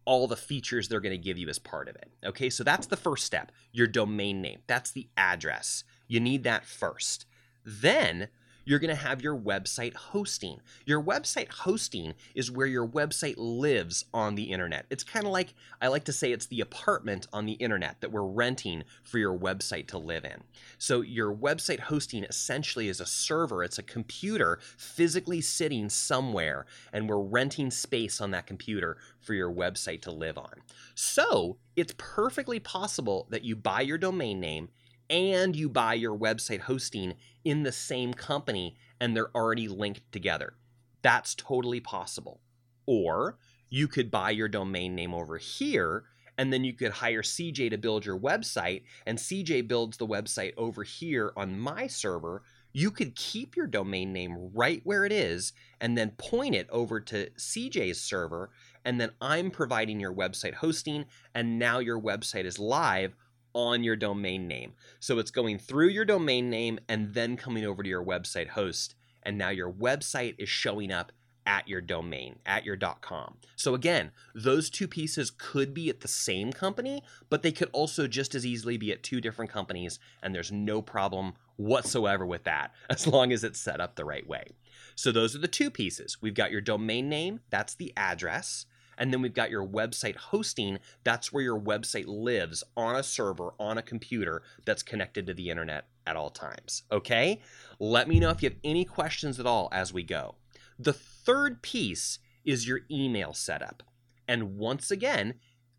all 0.08 0.28
the 0.28 0.36
features 0.36 0.88
they're 0.88 1.00
going 1.00 1.12
to 1.12 1.18
give 1.18 1.38
you 1.38 1.50
as 1.50 1.58
part 1.58 1.90
of 1.90 1.96
it. 1.96 2.12
Okay, 2.24 2.50
so 2.50 2.64
that's 2.64 2.86
the 2.86 2.96
first 2.96 3.26
step. 3.26 3.52
Your 3.72 3.88
domain 3.88 4.40
name. 4.40 4.60
That's 4.68 4.92
the 4.92 5.10
address. 5.18 5.84
You 6.08 6.20
need 6.20 6.44
that 6.44 6.64
first. 6.64 7.26
Then 7.66 8.28
you're 8.66 8.80
going 8.80 8.96
to 8.96 9.02
have 9.02 9.22
your 9.22 9.38
website 9.38 9.94
hosting. 9.94 10.60
Your 10.86 11.02
website 11.02 11.50
hosting 11.50 12.16
is 12.34 12.52
where 12.52 12.68
your 12.68 12.88
website 12.88 13.36
lives 13.38 14.06
on 14.14 14.36
the 14.36 14.52
internet. 14.52 14.86
It's 14.90 15.04
kind 15.04 15.26
of 15.26 15.32
like, 15.32 15.54
I 15.82 15.88
like 15.88 16.04
to 16.06 16.14
say, 16.14 16.32
it's 16.32 16.48
the 16.48 16.62
apartment 16.62 17.28
on 17.32 17.46
the 17.46 17.54
internet 17.54 18.02
that 18.02 18.12
we're 18.12 18.26
renting 18.26 18.84
for 19.04 19.20
your 19.20 19.38
website 19.38 19.88
to 19.88 19.98
live 19.98 20.26
in. 20.26 20.44
So, 20.78 21.02
your 21.02 21.34
website 21.34 21.80
hosting 21.80 22.24
essentially 22.24 22.90
is 22.90 23.00
a 23.00 23.06
server, 23.06 23.64
it's 23.64 23.78
a 23.78 23.84
computer 23.84 24.60
physically 24.78 25.42
sitting 25.42 25.90
somewhere, 25.90 26.66
and 26.92 27.08
we're 27.08 27.22
renting 27.22 27.70
space 27.72 28.20
on 28.20 28.32
that 28.32 28.48
computer 28.48 28.98
for 29.22 29.34
your 29.34 29.54
website 29.54 30.02
to 30.04 30.12
live 30.12 30.38
on. 30.38 30.54
So, 30.96 31.58
it's 31.76 31.94
perfectly 31.98 32.60
possible 32.60 33.28
that 33.30 33.44
you 33.44 33.56
buy 33.56 33.82
your 33.82 33.98
domain 33.98 34.40
name 34.40 34.70
and 35.10 35.56
you 35.56 35.70
buy 35.70 35.94
your 35.94 36.18
website 36.18 36.62
hosting 36.62 37.14
in 37.46 37.64
the 37.64 37.72
same 37.72 38.14
company 38.14 38.76
and 39.00 39.16
they're 39.16 39.36
already 39.36 39.68
linked 39.68 40.12
together. 40.12 40.56
That's 41.02 41.36
totally 41.36 41.80
possible. 41.80 42.42
Or 42.88 43.38
you 43.70 43.88
could 43.88 44.12
buy 44.12 44.32
your 44.32 44.48
domain 44.48 44.96
name 44.96 45.14
over 45.14 45.38
here 45.38 46.04
and 46.38 46.52
then 46.52 46.64
you 46.64 46.74
could 46.74 46.92
hire 46.92 47.22
CJ 47.22 47.70
to 47.70 47.78
build 47.78 48.06
your 48.06 48.20
website 48.20 48.84
and 49.06 49.18
CJ 49.18 49.68
builds 49.68 49.98
the 49.98 50.08
website 50.08 50.54
over 50.58 50.84
here 50.84 51.32
on 51.38 51.58
my 51.58 51.88
server. 51.88 52.44
You 52.74 52.92
could 52.92 53.16
keep 53.16 53.56
your 53.56 53.68
domain 53.68 54.12
name 54.12 54.52
right 54.54 54.82
where 54.84 55.06
it 55.06 55.14
is 55.14 55.54
and 55.80 55.98
then 55.98 56.12
point 56.18 56.56
it 56.56 56.68
over 56.70 57.00
to 57.00 57.30
CJ's 57.38 58.02
server 58.02 58.50
and 58.84 59.00
then 59.00 59.12
I'm 59.22 59.50
providing 59.50 60.00
your 60.00 60.14
website 60.14 60.56
hosting 60.56 61.06
and 61.34 61.58
now 61.58 61.80
your 61.80 62.02
website 62.02 62.46
is 62.46 62.60
live 62.60 63.16
on 63.56 63.84
your 63.84 63.96
domain 63.96 64.48
name. 64.48 64.74
So 65.00 65.18
it's 65.18 65.32
going 65.32 65.58
through 65.58 65.88
your 65.88 66.06
domain 66.06 66.50
name 66.50 66.78
and 66.88 67.14
then 67.14 67.38
coming 67.38 67.66
over 67.66 67.82
to 67.82 67.90
your 67.90 68.06
website 68.06 68.50
host. 68.50 68.94
And 69.24 69.38
now 69.38 69.50
your 69.50 69.72
website 69.72 70.36
is 70.38 70.50
showing 70.50 70.92
up 70.92 71.12
at 71.48 71.68
your 71.68 71.82
domain, 71.82 72.40
at 72.46 72.66
your 72.66 72.78
.com. 73.02 73.38
So 73.56 73.76
again, 73.76 74.12
those 74.34 74.70
two 74.70 74.88
pieces 74.88 75.32
could 75.32 75.74
be 75.74 75.90
at 75.90 76.02
the 76.02 76.08
same 76.08 76.52
company, 76.52 77.04
but 77.30 77.44
they 77.44 77.52
could 77.52 77.70
also 77.72 78.08
just 78.08 78.36
as 78.36 78.46
easily 78.46 78.78
be 78.78 78.92
at 78.92 79.04
two 79.04 79.22
different 79.22 79.52
companies, 79.52 80.00
and 80.22 80.34
there's 80.34 80.52
no 80.52 80.82
problem 80.82 81.34
whatsoever 81.56 82.26
with 82.26 82.44
that, 82.46 82.72
as 82.90 83.08
long 83.08 83.32
as 83.32 83.44
it's 83.44 83.60
set 83.60 83.80
up 83.80 83.96
the 83.96 84.06
right 84.06 84.28
way. 84.28 84.56
So 84.96 85.12
those 85.12 85.36
are 85.36 85.40
the 85.40 85.48
two 85.48 85.70
pieces. 85.70 86.18
We've 86.22 86.34
got 86.34 86.52
your 86.52 86.62
domain 86.62 87.10
name, 87.10 87.42
that's 87.50 87.76
the 87.76 87.94
address, 87.96 88.66
and 88.98 89.12
then 89.12 89.22
we've 89.22 89.34
got 89.34 89.52
your 89.52 89.66
website 89.66 90.16
hosting, 90.16 90.80
that's 91.04 91.32
where 91.32 91.44
your 91.44 91.60
website 91.60 92.08
lives 92.08 92.64
on 92.76 92.96
a 92.96 93.04
server, 93.04 93.54
on 93.60 93.78
a 93.78 93.84
computer 93.84 94.44
that's 94.66 94.84
connected 94.84 95.28
to 95.28 95.34
the 95.34 95.50
internet 95.50 95.86
at 96.08 96.16
all 96.16 96.30
times. 96.30 96.84
Okay? 96.92 97.42
Let 97.80 98.08
me 98.08 98.20
know 98.20 98.30
if 98.30 98.42
you 98.42 98.50
have 98.50 98.60
any 98.64 98.86
questions 98.86 99.40
at 99.40 99.46
all 99.46 99.70
as 99.72 99.94
we 99.94 100.04
go. 100.04 100.36
The 100.78 100.94
third 100.94 101.62
piece 101.62 102.20
is 102.44 102.68
your 102.68 102.82
email 102.92 103.34
setup. 103.34 103.84
And 104.28 104.58
once 104.58 104.92
again, 104.92 105.36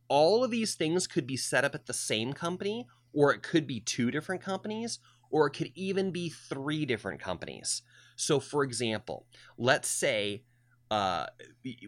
all 0.09 0.45
of 0.45 0.51
these 0.51 0.75
things 0.75 1.07
could 1.07 1.27
be 1.27 1.37
set 1.37 1.65
up 1.65 1.75
at 1.75 1.87
the 1.87 1.93
same 1.93 2.33
company, 2.33 2.87
or 3.13 3.33
it 3.33 3.43
could 3.43 3.67
be 3.67 3.81
two 3.81 4.11
different 4.11 4.43
companies, 4.43 4.99
or 5.31 5.47
it 5.47 5.51
could 5.51 5.73
even 5.75 6.11
be 6.11 6.29
three 6.29 6.85
different 6.87 7.21
companies. 7.21 7.83
So, 8.15 8.41
for 8.41 8.63
example, 8.63 9.27
let's 9.59 9.89
say 9.89 10.45
uh, 10.91 11.27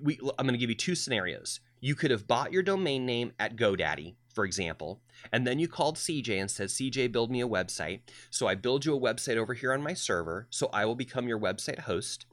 we, 0.03 0.19
I'm 0.39 0.47
going 0.47 0.55
to 0.55 0.59
give 0.59 0.71
you 0.71 0.77
two 0.77 0.95
scenarios. 0.95 1.61
You 1.81 1.95
could 1.95 2.11
have 2.11 2.27
bought 2.27 2.53
your 2.53 2.63
domain 2.63 3.07
name 3.07 3.33
at 3.39 3.57
GoDaddy, 3.57 4.15
for 4.35 4.45
example, 4.45 5.01
and 5.33 5.47
then 5.47 5.59
you 5.59 5.69
called 5.69 5.97
CJ 5.97 6.41
and 6.41 6.51
said, 6.51 6.69
CJ, 6.69 7.13
build 7.13 7.31
me 7.31 7.41
a 7.41 7.49
website. 7.49 8.01
So 8.31 8.49
I 8.49 8.55
build 8.55 8.85
you 8.85 8.97
a 8.97 9.01
website 9.01 9.37
over 9.37 9.55
here 9.55 9.73
on 9.73 9.83
my 9.83 9.95
server. 9.95 10.49
So 10.51 10.69
I 10.73 10.85
will 10.85 10.97
become 10.97 11.29
your 11.29 11.39
website 11.39 11.81
host. 11.81 12.27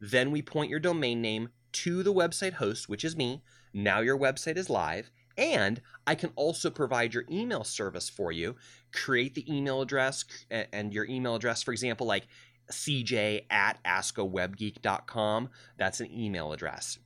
Then 0.00 0.30
we 0.30 0.42
point 0.42 0.70
your 0.70 0.80
domain 0.80 1.20
name 1.20 1.48
to 1.72 2.02
the 2.02 2.12
website 2.12 2.54
host, 2.54 2.88
which 2.88 3.04
is 3.04 3.16
me. 3.16 3.42
Now 3.72 4.00
your 4.00 4.18
website 4.18 4.56
is 4.56 4.70
live. 4.70 5.10
And 5.38 5.80
I 6.06 6.14
can 6.14 6.30
also 6.36 6.68
provide 6.70 7.14
your 7.14 7.24
email 7.30 7.64
service 7.64 8.08
for 8.08 8.32
you. 8.32 8.56
Create 8.92 9.34
the 9.34 9.50
email 9.52 9.80
address 9.80 10.24
and 10.50 10.92
your 10.92 11.06
email 11.06 11.34
address, 11.34 11.62
for 11.62 11.72
example, 11.72 12.06
like 12.06 12.26
cj 12.72 13.44
at 13.50 13.82
askawebgeek.com. 13.84 15.50
That's 15.78 16.00
an 16.00 16.10
email 16.12 16.52
address. 16.52 16.98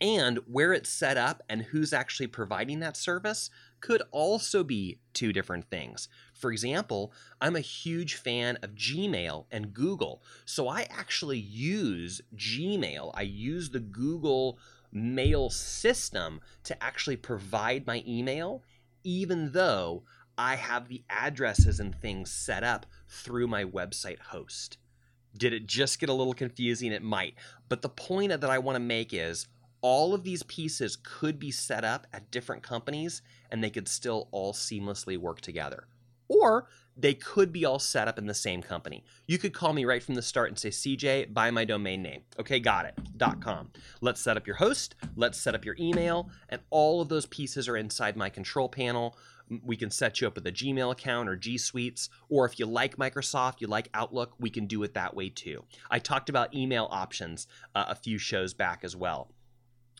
And 0.00 0.38
where 0.46 0.72
it's 0.72 0.88
set 0.88 1.16
up 1.16 1.42
and 1.48 1.62
who's 1.62 1.92
actually 1.92 2.28
providing 2.28 2.80
that 2.80 2.96
service 2.96 3.50
could 3.80 4.02
also 4.12 4.62
be 4.62 5.00
two 5.12 5.32
different 5.32 5.68
things. 5.70 6.08
For 6.34 6.52
example, 6.52 7.12
I'm 7.40 7.56
a 7.56 7.60
huge 7.60 8.14
fan 8.14 8.58
of 8.62 8.76
Gmail 8.76 9.46
and 9.50 9.74
Google. 9.74 10.22
So 10.44 10.68
I 10.68 10.86
actually 10.90 11.38
use 11.38 12.20
Gmail. 12.36 13.10
I 13.14 13.22
use 13.22 13.70
the 13.70 13.80
Google 13.80 14.58
mail 14.92 15.50
system 15.50 16.40
to 16.64 16.82
actually 16.82 17.16
provide 17.16 17.86
my 17.86 18.04
email, 18.06 18.62
even 19.02 19.52
though 19.52 20.04
I 20.36 20.54
have 20.54 20.88
the 20.88 21.02
addresses 21.10 21.80
and 21.80 21.94
things 21.94 22.30
set 22.30 22.62
up 22.62 22.86
through 23.08 23.48
my 23.48 23.64
website 23.64 24.20
host. 24.20 24.78
Did 25.36 25.52
it 25.52 25.66
just 25.66 26.00
get 26.00 26.08
a 26.08 26.14
little 26.14 26.34
confusing? 26.34 26.92
It 26.92 27.02
might. 27.02 27.34
But 27.68 27.82
the 27.82 27.88
point 27.88 28.30
that 28.30 28.50
I 28.50 28.58
want 28.58 28.76
to 28.76 28.80
make 28.80 29.12
is 29.12 29.46
all 29.80 30.14
of 30.14 30.24
these 30.24 30.42
pieces 30.44 30.96
could 30.96 31.38
be 31.38 31.50
set 31.50 31.84
up 31.84 32.06
at 32.12 32.30
different 32.30 32.62
companies 32.62 33.22
and 33.50 33.62
they 33.62 33.70
could 33.70 33.88
still 33.88 34.28
all 34.32 34.52
seamlessly 34.52 35.16
work 35.16 35.40
together. 35.40 35.86
Or 36.28 36.68
they 36.96 37.14
could 37.14 37.52
be 37.52 37.64
all 37.64 37.78
set 37.78 38.08
up 38.08 38.18
in 38.18 38.26
the 38.26 38.34
same 38.34 38.60
company. 38.60 39.04
You 39.26 39.38
could 39.38 39.54
call 39.54 39.72
me 39.72 39.84
right 39.84 40.02
from 40.02 40.16
the 40.16 40.22
start 40.22 40.48
and 40.48 40.58
say, 40.58 40.70
CJ, 40.70 41.32
buy 41.32 41.50
my 41.50 41.64
domain 41.64 42.02
name. 42.02 42.22
Okay, 42.38 42.58
got 42.58 42.86
it. 42.86 42.98
.com. 43.40 43.70
Let's 44.00 44.20
set 44.20 44.36
up 44.36 44.46
your 44.46 44.56
host, 44.56 44.96
let's 45.16 45.40
set 45.40 45.54
up 45.54 45.64
your 45.64 45.76
email, 45.78 46.28
and 46.48 46.60
all 46.70 47.00
of 47.00 47.08
those 47.08 47.26
pieces 47.26 47.68
are 47.68 47.76
inside 47.76 48.16
my 48.16 48.28
control 48.28 48.68
panel. 48.68 49.16
We 49.62 49.76
can 49.76 49.90
set 49.90 50.20
you 50.20 50.26
up 50.26 50.34
with 50.34 50.46
a 50.46 50.52
Gmail 50.52 50.92
account 50.92 51.28
or 51.28 51.36
G 51.36 51.56
Suites, 51.58 52.08
or 52.28 52.44
if 52.46 52.58
you 52.58 52.66
like 52.66 52.96
Microsoft, 52.96 53.60
you 53.60 53.66
like 53.66 53.88
Outlook, 53.94 54.34
we 54.38 54.50
can 54.50 54.66
do 54.66 54.82
it 54.82 54.94
that 54.94 55.14
way 55.14 55.28
too. 55.28 55.64
I 55.90 55.98
talked 55.98 56.28
about 56.28 56.54
email 56.54 56.88
options 56.90 57.46
uh, 57.74 57.86
a 57.88 57.94
few 57.94 58.18
shows 58.18 58.54
back 58.54 58.80
as 58.82 58.94
well. 58.94 59.32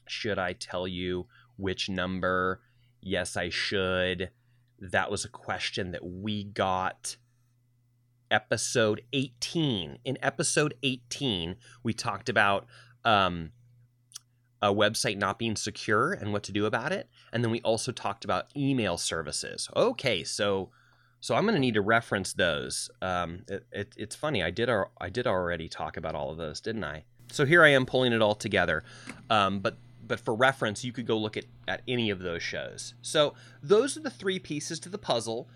Should 0.07 0.39
I 0.39 0.53
tell 0.53 0.87
you 0.87 1.27
which 1.57 1.89
number? 1.89 2.61
Yes, 3.01 3.37
I 3.37 3.49
should. 3.49 4.31
That 4.79 5.11
was 5.11 5.25
a 5.25 5.29
question 5.29 5.93
that 5.93 6.05
we 6.05 6.45
got 6.45 7.17
episode 8.31 9.03
18. 9.13 9.99
In 10.05 10.19
episode 10.23 10.75
18, 10.83 11.57
we 11.83 11.93
talked 11.93 12.29
about 12.29 12.67
um, 13.05 13.51
a 14.61 14.75
website 14.75 15.17
not 15.17 15.39
being 15.39 15.57
secure 15.57 16.13
and 16.13 16.33
what 16.33 16.43
to 16.45 16.53
do 16.53 16.67
about 16.67 16.93
it. 16.93 17.09
And 17.33 17.45
then 17.45 17.51
we 17.51 17.61
also 17.61 17.93
talked 17.93 18.25
about 18.25 18.47
email 18.57 18.99
services. 18.99 19.69
Okay, 19.77 20.25
so 20.25 20.71
so 21.21 21.35
I'm 21.35 21.45
going 21.45 21.55
to 21.55 21.61
need 21.61 21.75
to 21.75 21.81
reference 21.81 22.33
those. 22.33 22.91
Um, 23.03 23.43
it, 23.49 23.67
it, 23.73 23.95
it's 23.97 24.15
funny. 24.15 24.43
I 24.43 24.51
did 24.51 24.69
our, 24.69 24.91
I 25.01 25.09
did 25.09 25.27
already 25.27 25.69
talk 25.69 25.97
about 25.97 26.15
all 26.15 26.31
of 26.31 26.37
those, 26.37 26.61
didn't 26.61 26.85
I? 26.85 27.05
So 27.33 27.45
here 27.45 27.65
I 27.65 27.71
am 27.71 27.87
pulling 27.87 28.13
it 28.13 28.23
all 28.23 28.35
together. 28.35 28.85
Um, 29.29 29.61
but 29.61 29.79
but 30.07 30.21
for 30.21 30.35
reference, 30.35 30.85
you 30.85 30.93
could 30.93 31.07
go 31.07 31.19
look 31.19 31.37
at, 31.37 31.45
at 31.67 31.83
any 31.87 32.09
of 32.09 32.21
those 32.21 32.43
shows. 32.43 32.95
So 33.03 33.35
those 33.63 33.95
are 33.97 34.01
the 34.01 34.09
three 34.09 34.39
pieces 34.39 34.81
to 34.81 34.89
the 34.89 34.97
puzzle. 34.97 35.49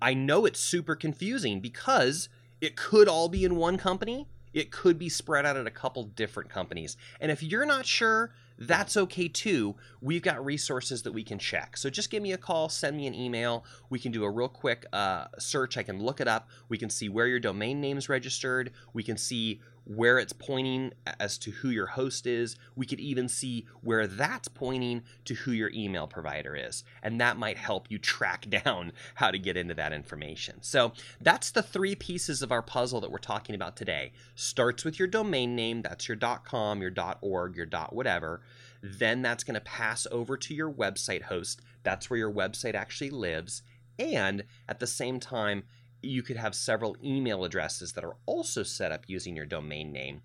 I 0.00 0.14
know 0.14 0.46
it's 0.46 0.60
super 0.60 0.96
confusing 0.96 1.60
because 1.60 2.30
it 2.62 2.74
could 2.74 3.06
all 3.06 3.28
be 3.28 3.44
in 3.44 3.56
one 3.56 3.76
company. 3.76 4.26
It 4.54 4.70
could 4.70 4.98
be 4.98 5.10
spread 5.10 5.44
out 5.44 5.58
at 5.58 5.66
a 5.66 5.70
couple 5.70 6.04
different 6.04 6.48
companies. 6.48 6.96
And 7.20 7.30
if 7.30 7.42
you're 7.42 7.66
not 7.66 7.84
sure, 7.84 8.32
that's 8.58 8.96
okay 8.96 9.28
too. 9.28 9.76
We've 10.00 10.22
got 10.22 10.44
resources 10.44 11.02
that 11.02 11.12
we 11.12 11.22
can 11.22 11.38
check. 11.38 11.76
So 11.76 11.88
just 11.90 12.10
give 12.10 12.22
me 12.22 12.32
a 12.32 12.38
call, 12.38 12.68
send 12.68 12.96
me 12.96 13.06
an 13.06 13.14
email. 13.14 13.64
We 13.88 13.98
can 13.98 14.10
do 14.10 14.24
a 14.24 14.30
real 14.30 14.48
quick 14.48 14.86
uh, 14.92 15.26
search. 15.38 15.76
I 15.76 15.82
can 15.82 16.02
look 16.02 16.20
it 16.20 16.28
up. 16.28 16.48
We 16.68 16.78
can 16.78 16.90
see 16.90 17.08
where 17.08 17.26
your 17.26 17.40
domain 17.40 17.80
name 17.80 17.96
is 17.96 18.08
registered. 18.08 18.72
We 18.92 19.02
can 19.02 19.16
see 19.16 19.60
where 19.88 20.18
it's 20.18 20.34
pointing 20.34 20.92
as 21.18 21.38
to 21.38 21.50
who 21.50 21.70
your 21.70 21.86
host 21.86 22.26
is. 22.26 22.56
We 22.76 22.86
could 22.86 23.00
even 23.00 23.28
see 23.28 23.66
where 23.80 24.06
that's 24.06 24.46
pointing 24.46 25.02
to 25.24 25.34
who 25.34 25.50
your 25.52 25.70
email 25.74 26.06
provider 26.06 26.54
is. 26.54 26.84
And 27.02 27.20
that 27.20 27.38
might 27.38 27.56
help 27.56 27.90
you 27.90 27.98
track 27.98 28.48
down 28.64 28.92
how 29.14 29.30
to 29.30 29.38
get 29.38 29.56
into 29.56 29.74
that 29.74 29.92
information. 29.92 30.62
So 30.62 30.92
that's 31.20 31.50
the 31.50 31.62
three 31.62 31.94
pieces 31.94 32.42
of 32.42 32.52
our 32.52 32.62
puzzle 32.62 33.00
that 33.00 33.10
we're 33.10 33.18
talking 33.18 33.54
about 33.54 33.76
today. 33.76 34.12
Starts 34.34 34.84
with 34.84 34.98
your 34.98 35.08
domain 35.08 35.56
name, 35.56 35.80
that's 35.82 36.06
your 36.06 36.18
.com, 36.44 36.82
your 36.82 36.92
.org, 37.22 37.56
your 37.56 37.66
.whatever. 37.90 38.42
Then 38.82 39.22
that's 39.22 39.42
going 39.42 39.54
to 39.54 39.60
pass 39.60 40.06
over 40.10 40.36
to 40.36 40.54
your 40.54 40.70
website 40.70 41.22
host. 41.22 41.62
That's 41.82 42.10
where 42.10 42.18
your 42.18 42.32
website 42.32 42.74
actually 42.74 43.10
lives. 43.10 43.62
And 43.98 44.44
at 44.68 44.78
the 44.78 44.86
same 44.86 45.18
time, 45.18 45.64
you 46.02 46.22
could 46.22 46.36
have 46.36 46.54
several 46.54 46.96
email 47.04 47.44
addresses 47.44 47.92
that 47.92 48.04
are 48.04 48.16
also 48.26 48.62
set 48.62 48.92
up 48.92 49.04
using 49.06 49.36
your 49.36 49.46
domain 49.46 49.92
name 49.92 50.22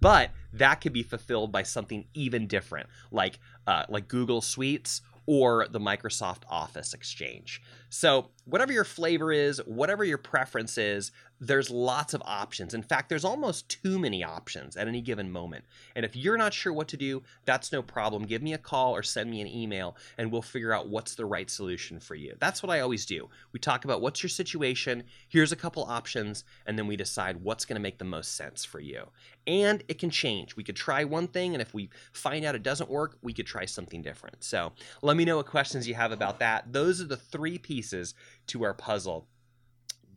but 0.00 0.30
that 0.52 0.76
could 0.76 0.92
be 0.92 1.02
fulfilled 1.02 1.50
by 1.50 1.62
something 1.62 2.06
even 2.14 2.46
different 2.46 2.88
like 3.10 3.38
uh, 3.66 3.84
like 3.88 4.08
google 4.08 4.40
suites 4.40 5.02
or 5.26 5.66
the 5.68 5.80
Microsoft 5.80 6.42
Office 6.48 6.94
Exchange. 6.94 7.60
So, 7.88 8.30
whatever 8.46 8.72
your 8.72 8.84
flavor 8.84 9.32
is, 9.32 9.58
whatever 9.66 10.04
your 10.04 10.18
preference 10.18 10.78
is, 10.78 11.10
there's 11.40 11.70
lots 11.70 12.14
of 12.14 12.22
options. 12.24 12.72
In 12.72 12.82
fact, 12.82 13.08
there's 13.08 13.24
almost 13.24 13.68
too 13.68 13.98
many 13.98 14.24
options 14.24 14.76
at 14.76 14.88
any 14.88 15.02
given 15.02 15.30
moment. 15.30 15.64
And 15.94 16.04
if 16.04 16.16
you're 16.16 16.38
not 16.38 16.54
sure 16.54 16.72
what 16.72 16.88
to 16.88 16.96
do, 16.96 17.22
that's 17.44 17.72
no 17.72 17.82
problem. 17.82 18.24
Give 18.24 18.40
me 18.40 18.54
a 18.54 18.58
call 18.58 18.94
or 18.96 19.02
send 19.02 19.30
me 19.30 19.42
an 19.42 19.46
email 19.46 19.96
and 20.16 20.32
we'll 20.32 20.40
figure 20.40 20.72
out 20.72 20.88
what's 20.88 21.14
the 21.14 21.26
right 21.26 21.50
solution 21.50 22.00
for 22.00 22.14
you. 22.14 22.34
That's 22.40 22.62
what 22.62 22.70
I 22.70 22.80
always 22.80 23.04
do. 23.04 23.28
We 23.52 23.60
talk 23.60 23.84
about 23.84 24.00
what's 24.00 24.22
your 24.22 24.30
situation, 24.30 25.02
here's 25.28 25.52
a 25.52 25.56
couple 25.56 25.84
options, 25.84 26.44
and 26.64 26.78
then 26.78 26.86
we 26.86 26.96
decide 26.96 27.42
what's 27.42 27.66
going 27.66 27.76
to 27.76 27.82
make 27.82 27.98
the 27.98 28.04
most 28.04 28.34
sense 28.34 28.64
for 28.64 28.80
you. 28.80 29.02
And 29.46 29.82
it 29.88 29.98
can 29.98 30.10
change. 30.10 30.56
We 30.56 30.64
could 30.64 30.74
try 30.74 31.04
one 31.04 31.28
thing, 31.28 31.54
and 31.54 31.62
if 31.62 31.74
we 31.74 31.90
find 32.12 32.44
out 32.44 32.54
it 32.54 32.62
doesn't 32.62 32.90
work, 32.90 33.18
we 33.22 33.32
could 33.32 33.46
try 33.46 33.64
something 33.64 34.02
different. 34.02 34.42
So 34.42 34.72
let 35.02 35.16
me 35.16 35.24
know 35.24 35.36
what 35.36 35.46
questions 35.46 35.86
you 35.86 35.94
have 35.94 36.12
about 36.12 36.38
that. 36.40 36.72
Those 36.72 37.00
are 37.00 37.04
the 37.04 37.16
three 37.16 37.58
pieces 37.58 37.75
to 37.82 38.64
our 38.64 38.74
puzzle 38.74 39.28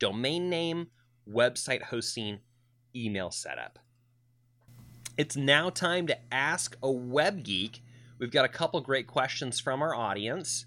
domain 0.00 0.48
name, 0.48 0.88
website 1.28 1.82
hosting, 1.82 2.40
email 2.96 3.30
setup. 3.30 3.78
It's 5.16 5.36
now 5.36 5.70
time 5.70 6.06
to 6.08 6.18
ask 6.32 6.76
a 6.82 6.90
web 6.90 7.44
geek. 7.44 7.82
We've 8.18 8.30
got 8.30 8.46
a 8.46 8.48
couple 8.48 8.80
great 8.80 9.06
questions 9.06 9.60
from 9.60 9.82
our 9.82 9.94
audience. 9.94 10.64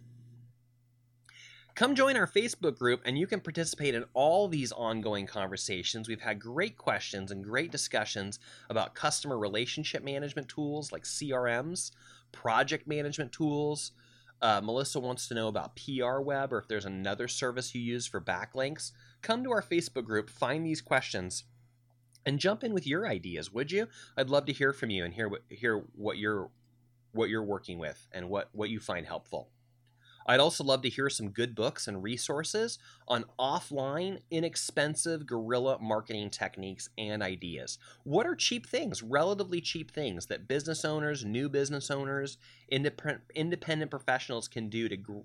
Come 1.76 1.96
join 1.96 2.16
our 2.16 2.28
Facebook 2.28 2.78
group 2.78 3.02
and 3.04 3.18
you 3.18 3.26
can 3.26 3.40
participate 3.40 3.96
in 3.96 4.06
all 4.14 4.48
these 4.48 4.72
ongoing 4.72 5.26
conversations. 5.26 6.08
We've 6.08 6.22
had 6.22 6.40
great 6.40 6.78
questions 6.78 7.32
and 7.32 7.44
great 7.44 7.72
discussions 7.72 8.38
about 8.70 8.94
customer 8.94 9.40
relationship 9.40 10.04
management 10.04 10.48
tools 10.48 10.92
like 10.92 11.04
CRMs, 11.04 11.90
project 12.32 12.88
management 12.88 13.32
tools, 13.32 13.92
Uh, 14.44 14.60
Melissa 14.62 15.00
wants 15.00 15.30
to 15.30 15.34
know 15.34 15.48
about 15.48 15.78
PR 15.78 16.20
Web 16.20 16.52
or 16.52 16.58
if 16.58 16.68
there's 16.68 16.84
another 16.86 17.30
service 17.30 17.74
you 17.74 17.82
use 17.82 18.06
for 18.06 18.20
backlinks. 18.20 18.92
Come 19.22 19.42
to 19.46 19.52
our 19.52 19.62
Facebook 19.62 20.04
group, 20.04 20.30
find 20.30 20.66
these 20.66 20.82
questions, 20.82 21.46
and 22.26 22.40
jump 22.40 22.62
in 22.62 22.74
with 22.74 22.86
your 22.86 23.08
ideas, 23.08 23.54
would 23.54 23.72
you? 23.72 23.88
I'd 24.18 24.30
love 24.30 24.46
to 24.48 24.54
hear 24.54 24.74
from 24.74 24.90
you 24.90 25.06
and 25.06 25.14
hear 25.14 25.30
what 25.30 25.44
hear 25.48 25.86
what 25.96 26.18
you're 26.18 26.50
what 27.14 27.30
you're 27.30 27.42
working 27.42 27.80
with 27.80 28.06
and 28.12 28.28
what 28.28 28.50
what 28.52 28.70
you 28.70 28.82
find 28.82 29.06
helpful. 29.06 29.48
I'd 30.26 30.40
also 30.40 30.64
love 30.64 30.82
to 30.84 30.90
hear 30.90 31.10
some 31.10 31.30
good 31.30 31.56
books 31.56 31.88
and 31.88 32.02
resources 32.02 32.80
on 33.08 33.26
offline, 33.40 34.20
inexpensive 34.32 35.26
guerrilla 35.26 35.80
marketing 35.80 36.30
techniques 36.30 36.90
and 36.98 37.22
ideas. 37.22 37.78
What 38.04 38.26
are 38.26 38.36
cheap 38.36 38.68
things, 38.68 39.04
relatively 39.04 39.62
cheap 39.62 39.92
things 39.92 40.26
that 40.28 40.48
business 40.48 40.86
owners, 40.86 41.26
new 41.26 41.50
business 41.50 41.92
owners, 41.92 42.38
independent, 42.70 43.92
professionals 43.92 44.48
can 44.48 44.70
do 44.70 44.88
to 44.88 44.98
gr- 44.98 45.20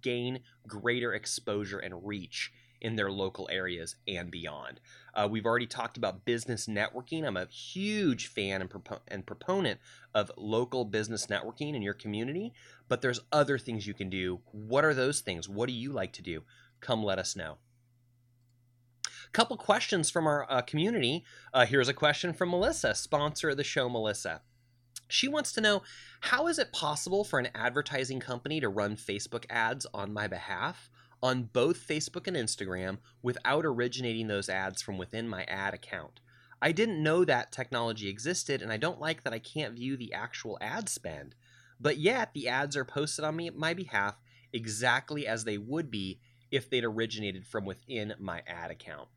gain 0.00 0.40
greater 0.66 1.14
exposure 1.14 1.78
and 1.78 2.06
reach 2.06 2.52
in 2.80 2.96
their 2.96 3.10
local 3.10 3.48
areas 3.50 3.96
and 4.06 4.30
beyond. 4.30 4.80
Uh, 5.14 5.28
we've 5.30 5.46
already 5.46 5.66
talked 5.66 5.96
about 5.96 6.24
business 6.24 6.66
networking. 6.66 7.26
I'm 7.26 7.36
a 7.36 7.46
huge 7.46 8.26
fan 8.28 8.60
and, 8.60 8.70
propo- 8.70 9.00
and 9.08 9.26
proponent 9.26 9.80
of 10.14 10.30
local 10.36 10.84
business 10.84 11.26
networking 11.26 11.74
in 11.74 11.82
your 11.82 11.94
community, 11.94 12.52
but 12.88 13.02
there's 13.02 13.20
other 13.32 13.58
things 13.58 13.86
you 13.86 13.94
can 13.94 14.10
do. 14.10 14.40
What 14.52 14.84
are 14.84 14.94
those 14.94 15.20
things? 15.20 15.48
What 15.48 15.68
do 15.68 15.72
you 15.72 15.92
like 15.92 16.12
to 16.14 16.22
do? 16.22 16.42
Come 16.80 17.02
let 17.02 17.18
us 17.18 17.36
know. 17.36 17.56
Couple 19.32 19.56
questions 19.56 20.08
from 20.08 20.26
our 20.26 20.50
uh, 20.50 20.62
community. 20.62 21.24
Uh, 21.52 21.66
here's 21.66 21.88
a 21.88 21.94
question 21.94 22.32
from 22.32 22.50
Melissa, 22.50 22.94
sponsor 22.94 23.50
of 23.50 23.56
the 23.56 23.64
show, 23.64 23.88
Melissa. 23.88 24.40
She 25.08 25.28
wants 25.28 25.52
to 25.52 25.60
know 25.60 25.82
how 26.20 26.46
is 26.48 26.58
it 26.58 26.72
possible 26.72 27.22
for 27.22 27.38
an 27.38 27.48
advertising 27.54 28.18
company 28.18 28.60
to 28.60 28.68
run 28.68 28.96
Facebook 28.96 29.44
ads 29.50 29.86
on 29.92 30.12
my 30.12 30.26
behalf? 30.26 30.90
On 31.22 31.44
both 31.44 31.86
Facebook 31.86 32.26
and 32.26 32.36
Instagram 32.36 32.98
without 33.22 33.64
originating 33.64 34.28
those 34.28 34.48
ads 34.48 34.82
from 34.82 34.98
within 34.98 35.28
my 35.28 35.44
ad 35.44 35.74
account. 35.74 36.20
I 36.60 36.72
didn't 36.72 37.02
know 37.02 37.24
that 37.24 37.52
technology 37.52 38.08
existed, 38.08 38.62
and 38.62 38.72
I 38.72 38.76
don't 38.76 39.00
like 39.00 39.24
that 39.24 39.32
I 39.32 39.38
can't 39.38 39.74
view 39.74 39.96
the 39.96 40.12
actual 40.12 40.58
ad 40.60 40.88
spend. 40.88 41.34
But 41.78 41.98
yet, 41.98 42.32
the 42.32 42.48
ads 42.48 42.76
are 42.76 42.84
posted 42.84 43.24
on 43.24 43.36
me, 43.36 43.50
my 43.50 43.74
behalf 43.74 44.16
exactly 44.52 45.26
as 45.26 45.44
they 45.44 45.58
would 45.58 45.90
be 45.90 46.20
if 46.50 46.70
they'd 46.70 46.84
originated 46.84 47.46
from 47.46 47.64
within 47.64 48.14
my 48.18 48.42
ad 48.46 48.70
account. 48.70 49.08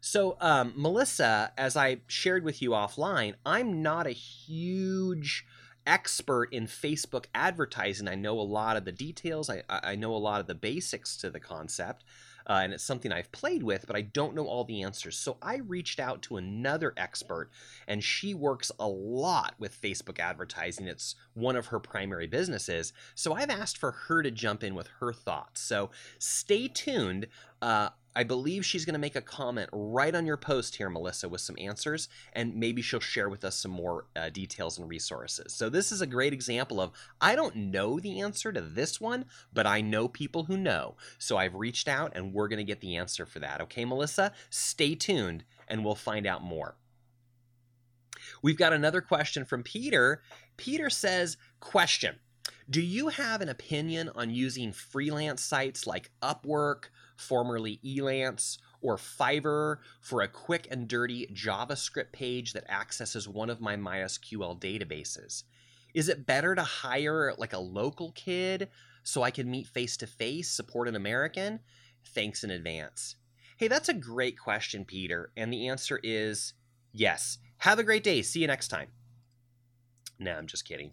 So, 0.00 0.36
um, 0.40 0.72
Melissa, 0.76 1.52
as 1.56 1.76
I 1.76 2.00
shared 2.06 2.44
with 2.44 2.62
you 2.62 2.70
offline, 2.70 3.34
I'm 3.44 3.82
not 3.82 4.06
a 4.06 4.10
huge 4.10 5.44
expert 5.88 6.52
in 6.52 6.66
Facebook 6.66 7.24
advertising. 7.34 8.06
I 8.06 8.14
know 8.14 8.38
a 8.38 8.42
lot 8.42 8.76
of 8.76 8.84
the 8.84 8.92
details. 8.92 9.50
I, 9.50 9.62
I 9.68 9.96
know 9.96 10.14
a 10.14 10.18
lot 10.18 10.40
of 10.40 10.46
the 10.46 10.54
basics 10.54 11.16
to 11.16 11.30
the 11.30 11.40
concept. 11.40 12.04
Uh, 12.46 12.60
and 12.62 12.72
it's 12.72 12.84
something 12.84 13.12
I've 13.12 13.30
played 13.30 13.62
with, 13.62 13.86
but 13.86 13.94
I 13.94 14.02
don't 14.02 14.34
know 14.34 14.46
all 14.46 14.64
the 14.64 14.82
answers. 14.82 15.18
So 15.18 15.36
I 15.42 15.56
reached 15.56 16.00
out 16.00 16.22
to 16.22 16.38
another 16.38 16.94
expert, 16.96 17.50
and 17.86 18.02
she 18.02 18.32
works 18.32 18.72
a 18.78 18.88
lot 18.88 19.54
with 19.58 19.80
Facebook 19.80 20.18
advertising. 20.18 20.86
It's 20.86 21.14
one 21.34 21.56
of 21.56 21.66
her 21.66 21.78
primary 21.78 22.26
businesses. 22.26 22.94
So 23.14 23.34
I've 23.34 23.50
asked 23.50 23.76
for 23.76 23.90
her 23.90 24.22
to 24.22 24.30
jump 24.30 24.64
in 24.64 24.74
with 24.74 24.88
her 25.00 25.12
thoughts. 25.12 25.60
So 25.60 25.90
stay 26.18 26.68
tuned. 26.68 27.26
Uh, 27.60 27.90
I 28.18 28.24
believe 28.24 28.66
she's 28.66 28.84
going 28.84 28.94
to 28.94 28.98
make 28.98 29.14
a 29.14 29.20
comment 29.20 29.70
right 29.72 30.12
on 30.12 30.26
your 30.26 30.36
post 30.36 30.74
here, 30.74 30.90
Melissa, 30.90 31.28
with 31.28 31.40
some 31.40 31.54
answers, 31.56 32.08
and 32.32 32.52
maybe 32.56 32.82
she'll 32.82 32.98
share 32.98 33.28
with 33.28 33.44
us 33.44 33.54
some 33.54 33.70
more 33.70 34.06
uh, 34.16 34.28
details 34.28 34.76
and 34.76 34.90
resources. 34.90 35.54
So, 35.54 35.68
this 35.68 35.92
is 35.92 36.00
a 36.00 36.06
great 36.06 36.32
example 36.32 36.80
of 36.80 36.90
I 37.20 37.36
don't 37.36 37.54
know 37.54 38.00
the 38.00 38.20
answer 38.20 38.50
to 38.50 38.60
this 38.60 39.00
one, 39.00 39.26
but 39.52 39.68
I 39.68 39.82
know 39.82 40.08
people 40.08 40.42
who 40.42 40.56
know. 40.56 40.96
So, 41.18 41.36
I've 41.36 41.54
reached 41.54 41.86
out 41.86 42.10
and 42.16 42.34
we're 42.34 42.48
going 42.48 42.58
to 42.58 42.64
get 42.64 42.80
the 42.80 42.96
answer 42.96 43.24
for 43.24 43.38
that. 43.38 43.60
Okay, 43.60 43.84
Melissa? 43.84 44.32
Stay 44.50 44.96
tuned 44.96 45.44
and 45.68 45.84
we'll 45.84 45.94
find 45.94 46.26
out 46.26 46.42
more. 46.42 46.74
We've 48.42 48.58
got 48.58 48.72
another 48.72 49.00
question 49.00 49.44
from 49.44 49.62
Peter. 49.62 50.22
Peter 50.56 50.90
says, 50.90 51.36
Question 51.60 52.16
Do 52.68 52.82
you 52.82 53.10
have 53.10 53.42
an 53.42 53.48
opinion 53.48 54.10
on 54.16 54.30
using 54.30 54.72
freelance 54.72 55.40
sites 55.40 55.86
like 55.86 56.10
Upwork? 56.20 56.86
Formerly 57.18 57.80
Elance, 57.84 58.58
or 58.80 58.96
Fiverr 58.96 59.78
for 60.00 60.22
a 60.22 60.28
quick 60.28 60.68
and 60.70 60.88
dirty 60.88 61.26
JavaScript 61.34 62.12
page 62.12 62.52
that 62.52 62.70
accesses 62.70 63.28
one 63.28 63.50
of 63.50 63.60
my 63.60 63.76
MySQL 63.76 64.58
databases? 64.58 65.42
Is 65.94 66.08
it 66.08 66.26
better 66.26 66.54
to 66.54 66.62
hire 66.62 67.34
like 67.36 67.52
a 67.52 67.58
local 67.58 68.12
kid 68.12 68.68
so 69.02 69.22
I 69.22 69.30
can 69.30 69.50
meet 69.50 69.66
face 69.66 69.96
to 69.98 70.06
face, 70.06 70.50
support 70.50 70.88
an 70.88 70.94
American? 70.94 71.60
Thanks 72.14 72.44
in 72.44 72.50
advance. 72.50 73.16
Hey, 73.56 73.68
that's 73.68 73.88
a 73.88 73.94
great 73.94 74.38
question, 74.38 74.84
Peter. 74.84 75.32
And 75.36 75.52
the 75.52 75.68
answer 75.68 75.98
is 76.02 76.54
yes. 76.92 77.38
Have 77.58 77.80
a 77.80 77.84
great 77.84 78.04
day. 78.04 78.22
See 78.22 78.40
you 78.40 78.46
next 78.46 78.68
time. 78.68 78.88
No, 80.20 80.32
I'm 80.32 80.46
just 80.46 80.64
kidding. 80.66 80.92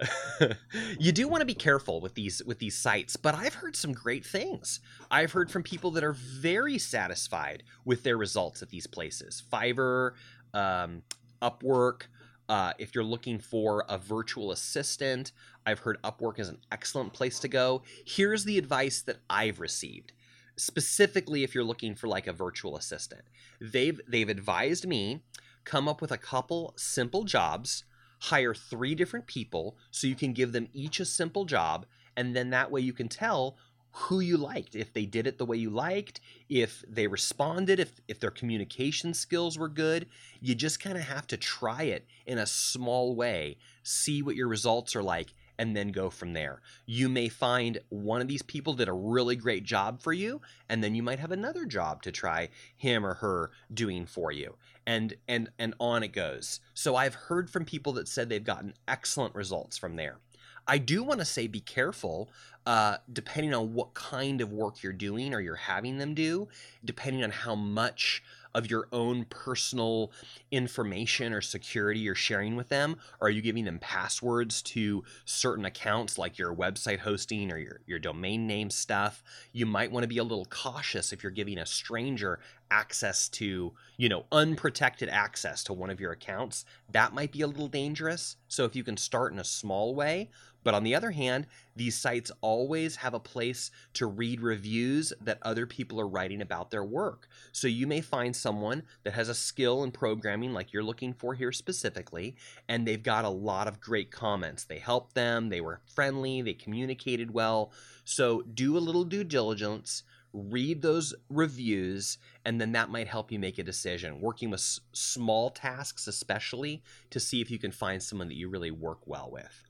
you 0.98 1.12
do 1.12 1.28
want 1.28 1.40
to 1.40 1.46
be 1.46 1.54
careful 1.54 2.00
with 2.00 2.14
these 2.14 2.42
with 2.44 2.58
these 2.58 2.76
sites, 2.76 3.16
but 3.16 3.34
I've 3.34 3.54
heard 3.54 3.76
some 3.76 3.92
great 3.92 4.24
things. 4.24 4.80
I've 5.10 5.32
heard 5.32 5.50
from 5.50 5.62
people 5.62 5.90
that 5.92 6.04
are 6.04 6.12
very 6.12 6.78
satisfied 6.78 7.62
with 7.84 8.02
their 8.02 8.16
results 8.16 8.62
at 8.62 8.70
these 8.70 8.86
places. 8.86 9.42
Fiverr, 9.52 10.12
um, 10.52 11.02
Upwork. 11.42 12.02
Uh, 12.46 12.74
if 12.78 12.94
you're 12.94 13.04
looking 13.04 13.38
for 13.38 13.86
a 13.88 13.96
virtual 13.96 14.52
assistant, 14.52 15.32
I've 15.64 15.78
heard 15.78 15.96
Upwork 16.02 16.38
is 16.38 16.50
an 16.50 16.58
excellent 16.70 17.14
place 17.14 17.38
to 17.38 17.48
go. 17.48 17.82
Here's 18.04 18.44
the 18.44 18.58
advice 18.58 19.00
that 19.02 19.20
I've 19.30 19.60
received 19.60 20.12
specifically 20.56 21.42
if 21.42 21.54
you're 21.54 21.64
looking 21.64 21.94
for 21.94 22.06
like 22.06 22.26
a 22.26 22.32
virtual 22.32 22.76
assistant. 22.76 23.22
They've 23.60 24.00
they've 24.06 24.28
advised 24.28 24.86
me 24.86 25.22
come 25.64 25.88
up 25.88 26.00
with 26.00 26.12
a 26.12 26.18
couple 26.18 26.74
simple 26.76 27.24
jobs 27.24 27.84
hire 28.24 28.54
three 28.54 28.94
different 28.94 29.26
people 29.26 29.76
so 29.90 30.06
you 30.06 30.14
can 30.14 30.32
give 30.32 30.52
them 30.52 30.68
each 30.72 30.98
a 30.98 31.04
simple 31.04 31.44
job 31.44 31.84
and 32.16 32.34
then 32.34 32.50
that 32.50 32.70
way 32.70 32.80
you 32.80 32.92
can 32.92 33.08
tell 33.08 33.56
who 33.92 34.20
you 34.20 34.36
liked 34.36 34.74
if 34.74 34.92
they 34.92 35.04
did 35.04 35.26
it 35.26 35.36
the 35.36 35.44
way 35.44 35.56
you 35.56 35.68
liked 35.68 36.20
if 36.48 36.82
they 36.88 37.06
responded 37.06 37.78
if 37.78 38.00
if 38.08 38.18
their 38.18 38.30
communication 38.30 39.12
skills 39.12 39.58
were 39.58 39.68
good 39.68 40.06
you 40.40 40.54
just 40.54 40.80
kind 40.80 40.96
of 40.96 41.04
have 41.04 41.26
to 41.26 41.36
try 41.36 41.82
it 41.82 42.06
in 42.24 42.38
a 42.38 42.46
small 42.46 43.14
way 43.14 43.58
see 43.82 44.22
what 44.22 44.36
your 44.36 44.48
results 44.48 44.96
are 44.96 45.02
like 45.02 45.34
and 45.58 45.76
then 45.76 45.88
go 45.92 46.10
from 46.10 46.32
there. 46.32 46.60
You 46.86 47.08
may 47.08 47.28
find 47.28 47.78
one 47.88 48.20
of 48.20 48.28
these 48.28 48.42
people 48.42 48.74
did 48.74 48.88
a 48.88 48.92
really 48.92 49.36
great 49.36 49.64
job 49.64 50.00
for 50.00 50.12
you, 50.12 50.40
and 50.68 50.82
then 50.82 50.94
you 50.94 51.02
might 51.02 51.20
have 51.20 51.30
another 51.32 51.64
job 51.64 52.02
to 52.02 52.12
try 52.12 52.48
him 52.76 53.06
or 53.06 53.14
her 53.14 53.50
doing 53.72 54.06
for 54.06 54.32
you 54.32 54.56
and 54.86 55.14
and 55.28 55.50
and 55.58 55.74
on 55.80 56.02
it 56.02 56.12
goes. 56.12 56.60
So 56.74 56.96
I've 56.96 57.14
heard 57.14 57.50
from 57.50 57.64
people 57.64 57.92
that 57.94 58.08
said 58.08 58.28
they've 58.28 58.44
gotten 58.44 58.74
excellent 58.88 59.34
results 59.34 59.76
from 59.78 59.96
there. 59.96 60.18
I 60.66 60.78
do 60.78 61.02
want 61.02 61.20
to 61.20 61.26
say 61.26 61.46
be 61.46 61.60
careful, 61.60 62.30
uh, 62.64 62.96
depending 63.12 63.52
on 63.52 63.74
what 63.74 63.92
kind 63.92 64.40
of 64.40 64.52
work 64.52 64.82
you're 64.82 64.94
doing 64.94 65.34
or 65.34 65.40
you're 65.40 65.54
having 65.54 65.98
them 65.98 66.14
do, 66.14 66.48
depending 66.84 67.22
on 67.22 67.30
how 67.30 67.54
much 67.54 68.22
of 68.54 68.70
your 68.70 68.86
own 68.92 69.24
personal 69.28 70.12
information 70.50 71.32
or 71.32 71.40
security 71.40 72.00
you're 72.00 72.14
sharing 72.14 72.56
with 72.56 72.68
them? 72.68 72.96
Or 73.20 73.26
are 73.26 73.30
you 73.30 73.42
giving 73.42 73.64
them 73.64 73.78
passwords 73.80 74.62
to 74.62 75.04
certain 75.24 75.64
accounts 75.64 76.18
like 76.18 76.38
your 76.38 76.54
website 76.54 77.00
hosting 77.00 77.50
or 77.50 77.58
your, 77.58 77.80
your 77.86 77.98
domain 77.98 78.46
name 78.46 78.70
stuff? 78.70 79.22
You 79.52 79.66
might 79.66 79.90
want 79.90 80.04
to 80.04 80.08
be 80.08 80.18
a 80.18 80.24
little 80.24 80.46
cautious 80.46 81.12
if 81.12 81.22
you're 81.22 81.32
giving 81.32 81.58
a 81.58 81.66
stranger 81.66 82.38
access 82.74 83.28
to, 83.28 83.72
you 83.96 84.08
know, 84.08 84.24
unprotected 84.32 85.08
access 85.08 85.62
to 85.62 85.72
one 85.72 85.90
of 85.90 86.00
your 86.00 86.10
accounts. 86.10 86.64
That 86.90 87.14
might 87.14 87.30
be 87.30 87.42
a 87.42 87.46
little 87.46 87.68
dangerous. 87.68 88.36
So 88.48 88.64
if 88.64 88.74
you 88.74 88.82
can 88.82 88.96
start 88.96 89.32
in 89.32 89.38
a 89.38 89.44
small 89.44 89.94
way, 89.94 90.30
but 90.64 90.74
on 90.74 90.82
the 90.82 90.94
other 90.94 91.12
hand, 91.12 91.46
these 91.76 91.96
sites 91.96 92.32
always 92.40 92.96
have 92.96 93.14
a 93.14 93.20
place 93.20 93.70
to 93.92 94.06
read 94.06 94.40
reviews 94.40 95.12
that 95.20 95.38
other 95.42 95.66
people 95.66 96.00
are 96.00 96.08
writing 96.08 96.42
about 96.42 96.70
their 96.70 96.82
work. 96.82 97.28
So 97.52 97.68
you 97.68 97.86
may 97.86 98.00
find 98.00 98.34
someone 98.34 98.82
that 99.04 99.12
has 99.12 99.28
a 99.28 99.34
skill 99.34 99.84
in 99.84 99.92
programming 99.92 100.52
like 100.52 100.72
you're 100.72 100.82
looking 100.82 101.12
for 101.12 101.34
here 101.34 101.52
specifically, 101.52 102.34
and 102.68 102.86
they've 102.86 103.02
got 103.02 103.24
a 103.24 103.28
lot 103.28 103.68
of 103.68 103.80
great 103.80 104.10
comments. 104.10 104.64
They 104.64 104.78
helped 104.78 105.14
them, 105.14 105.50
they 105.50 105.60
were 105.60 105.80
friendly, 105.94 106.42
they 106.42 106.54
communicated 106.54 107.32
well. 107.32 107.70
So 108.04 108.42
do 108.42 108.76
a 108.76 108.78
little 108.78 109.04
due 109.04 109.24
diligence 109.24 110.02
read 110.34 110.82
those 110.82 111.14
reviews 111.30 112.18
and 112.44 112.60
then 112.60 112.72
that 112.72 112.90
might 112.90 113.06
help 113.06 113.30
you 113.30 113.38
make 113.38 113.58
a 113.58 113.62
decision 113.62 114.20
working 114.20 114.50
with 114.50 114.60
s- 114.60 114.80
small 114.92 115.48
tasks 115.48 116.08
especially 116.08 116.82
to 117.08 117.20
see 117.20 117.40
if 117.40 117.50
you 117.50 117.58
can 117.58 117.70
find 117.70 118.02
someone 118.02 118.28
that 118.28 118.36
you 118.36 118.48
really 118.48 118.72
work 118.72 119.06
well 119.06 119.30
with 119.30 119.62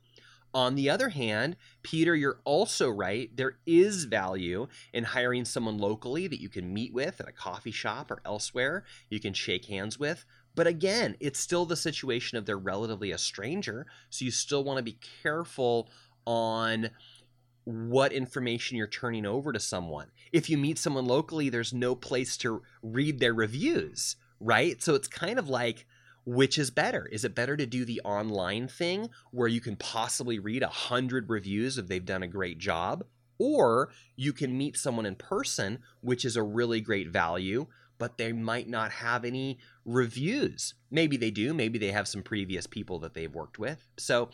on 0.54 0.76
the 0.76 0.88
other 0.88 1.08
hand, 1.08 1.56
Peter, 1.82 2.14
you're 2.14 2.38
also 2.44 2.88
right. 2.88 3.28
There 3.36 3.56
is 3.66 4.04
value 4.04 4.68
in 4.92 5.02
hiring 5.02 5.44
someone 5.44 5.78
locally 5.78 6.28
that 6.28 6.40
you 6.40 6.48
can 6.48 6.72
meet 6.72 6.94
with 6.94 7.20
at 7.20 7.28
a 7.28 7.32
coffee 7.32 7.72
shop 7.72 8.10
or 8.12 8.22
elsewhere, 8.24 8.84
you 9.10 9.18
can 9.18 9.34
shake 9.34 9.64
hands 9.64 9.98
with. 9.98 10.24
But 10.54 10.68
again, 10.68 11.16
it's 11.18 11.40
still 11.40 11.66
the 11.66 11.74
situation 11.74 12.38
of 12.38 12.46
they're 12.46 12.56
relatively 12.56 13.10
a 13.10 13.18
stranger. 13.18 13.86
So 14.10 14.24
you 14.24 14.30
still 14.30 14.62
want 14.62 14.76
to 14.78 14.84
be 14.84 14.98
careful 15.22 15.90
on 16.24 16.90
what 17.64 18.12
information 18.12 18.76
you're 18.76 18.86
turning 18.86 19.26
over 19.26 19.52
to 19.52 19.60
someone. 19.60 20.08
If 20.32 20.50
you 20.50 20.58
meet 20.58 20.78
someone 20.78 21.06
locally, 21.06 21.48
there's 21.48 21.72
no 21.72 21.94
place 21.94 22.36
to 22.38 22.62
read 22.82 23.20
their 23.20 23.34
reviews, 23.34 24.16
right? 24.38 24.82
So 24.82 24.94
it's 24.94 25.08
kind 25.08 25.38
of 25.38 25.48
like, 25.48 25.86
which 26.26 26.58
is 26.58 26.70
better? 26.70 27.06
Is 27.06 27.24
it 27.24 27.34
better 27.34 27.56
to 27.56 27.66
do 27.66 27.84
the 27.84 28.00
online 28.04 28.68
thing 28.68 29.10
where 29.30 29.48
you 29.48 29.60
can 29.60 29.76
possibly 29.76 30.38
read 30.38 30.62
a 30.62 30.68
hundred 30.68 31.28
reviews 31.28 31.78
if 31.78 31.86
they've 31.86 32.04
done 32.04 32.22
a 32.22 32.28
great 32.28 32.58
job? 32.58 33.04
Or 33.38 33.90
you 34.16 34.32
can 34.32 34.56
meet 34.56 34.76
someone 34.76 35.06
in 35.06 35.16
person, 35.16 35.80
which 36.00 36.24
is 36.24 36.36
a 36.36 36.42
really 36.42 36.80
great 36.80 37.08
value, 37.08 37.66
but 37.98 38.16
they 38.18 38.32
might 38.32 38.68
not 38.68 38.90
have 38.90 39.24
any 39.24 39.58
reviews. 39.84 40.74
Maybe 40.90 41.16
they 41.16 41.30
do, 41.30 41.52
maybe 41.52 41.78
they 41.78 41.92
have 41.92 42.08
some 42.08 42.22
previous 42.22 42.66
people 42.66 42.98
that 43.00 43.14
they've 43.14 43.34
worked 43.34 43.58
with. 43.58 43.88
So 43.96 44.30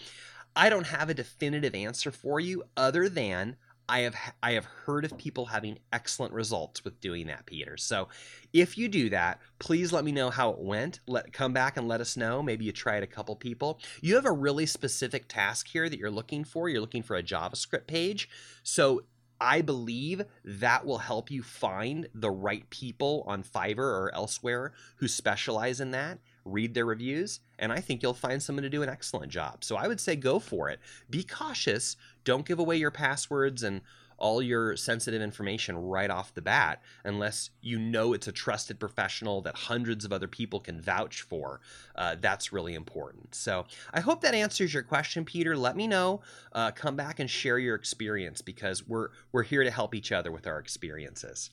I 0.56 0.68
don't 0.68 0.86
have 0.86 1.08
a 1.08 1.14
definitive 1.14 1.74
answer 1.74 2.10
for 2.10 2.40
you 2.40 2.64
other 2.76 3.08
than 3.08 3.56
I 3.90 4.00
have 4.02 4.14
I 4.40 4.52
have 4.52 4.66
heard 4.66 5.04
of 5.04 5.18
people 5.18 5.46
having 5.46 5.80
excellent 5.92 6.32
results 6.32 6.84
with 6.84 7.00
doing 7.00 7.26
that, 7.26 7.44
Peter. 7.46 7.76
So, 7.76 8.08
if 8.52 8.78
you 8.78 8.88
do 8.88 9.10
that, 9.10 9.40
please 9.58 9.92
let 9.92 10.04
me 10.04 10.12
know 10.12 10.30
how 10.30 10.50
it 10.50 10.60
went. 10.60 11.00
Let 11.08 11.32
come 11.32 11.52
back 11.52 11.76
and 11.76 11.88
let 11.88 12.00
us 12.00 12.16
know. 12.16 12.40
Maybe 12.40 12.64
you 12.64 12.72
tried 12.72 13.02
a 13.02 13.08
couple 13.08 13.34
people. 13.34 13.80
You 14.00 14.14
have 14.14 14.26
a 14.26 14.32
really 14.32 14.66
specific 14.66 15.26
task 15.26 15.66
here 15.66 15.88
that 15.88 15.98
you're 15.98 16.08
looking 16.08 16.44
for. 16.44 16.68
You're 16.68 16.80
looking 16.80 17.02
for 17.02 17.16
a 17.16 17.22
JavaScript 17.22 17.88
page. 17.88 18.28
So, 18.62 19.02
I 19.40 19.60
believe 19.60 20.22
that 20.44 20.86
will 20.86 20.98
help 20.98 21.28
you 21.28 21.42
find 21.42 22.08
the 22.14 22.30
right 22.30 22.68
people 22.70 23.24
on 23.26 23.42
Fiverr 23.42 23.78
or 23.78 24.14
elsewhere 24.14 24.72
who 24.96 25.08
specialize 25.08 25.80
in 25.80 25.90
that 25.92 26.18
read 26.44 26.74
their 26.74 26.86
reviews, 26.86 27.40
and 27.58 27.72
I 27.72 27.80
think 27.80 28.02
you'll 28.02 28.14
find 28.14 28.42
someone 28.42 28.62
to 28.62 28.70
do 28.70 28.82
an 28.82 28.88
excellent 28.88 29.30
job. 29.32 29.64
So 29.64 29.76
I 29.76 29.88
would 29.88 30.00
say 30.00 30.16
go 30.16 30.38
for 30.38 30.68
it. 30.68 30.80
Be 31.08 31.22
cautious. 31.22 31.96
Don't 32.24 32.46
give 32.46 32.58
away 32.58 32.76
your 32.76 32.90
passwords 32.90 33.62
and 33.62 33.82
all 34.20 34.42
your 34.42 34.76
sensitive 34.76 35.22
information 35.22 35.76
right 35.76 36.10
off 36.10 36.34
the 36.34 36.42
bat 36.42 36.82
unless 37.04 37.50
you 37.62 37.78
know 37.78 38.12
it's 38.12 38.28
a 38.28 38.32
trusted 38.32 38.78
professional 38.78 39.40
that 39.40 39.56
hundreds 39.56 40.04
of 40.04 40.12
other 40.12 40.28
people 40.28 40.60
can 40.60 40.80
vouch 40.80 41.22
for. 41.22 41.60
Uh, 41.96 42.14
that's 42.20 42.52
really 42.52 42.74
important. 42.74 43.34
So 43.34 43.64
I 43.92 44.00
hope 44.00 44.20
that 44.20 44.34
answers 44.34 44.72
your 44.72 44.82
question, 44.82 45.24
Peter. 45.24 45.56
Let 45.56 45.74
me 45.74 45.86
know. 45.88 46.20
Uh, 46.52 46.70
come 46.70 46.96
back 46.96 47.18
and 47.18 47.28
share 47.28 47.58
your 47.58 47.74
experience 47.74 48.42
because 48.42 48.86
we're 48.86 49.08
we're 49.32 49.42
here 49.42 49.64
to 49.64 49.70
help 49.70 49.94
each 49.94 50.12
other 50.12 50.30
with 50.30 50.46
our 50.46 50.58
experiences. 50.58 51.50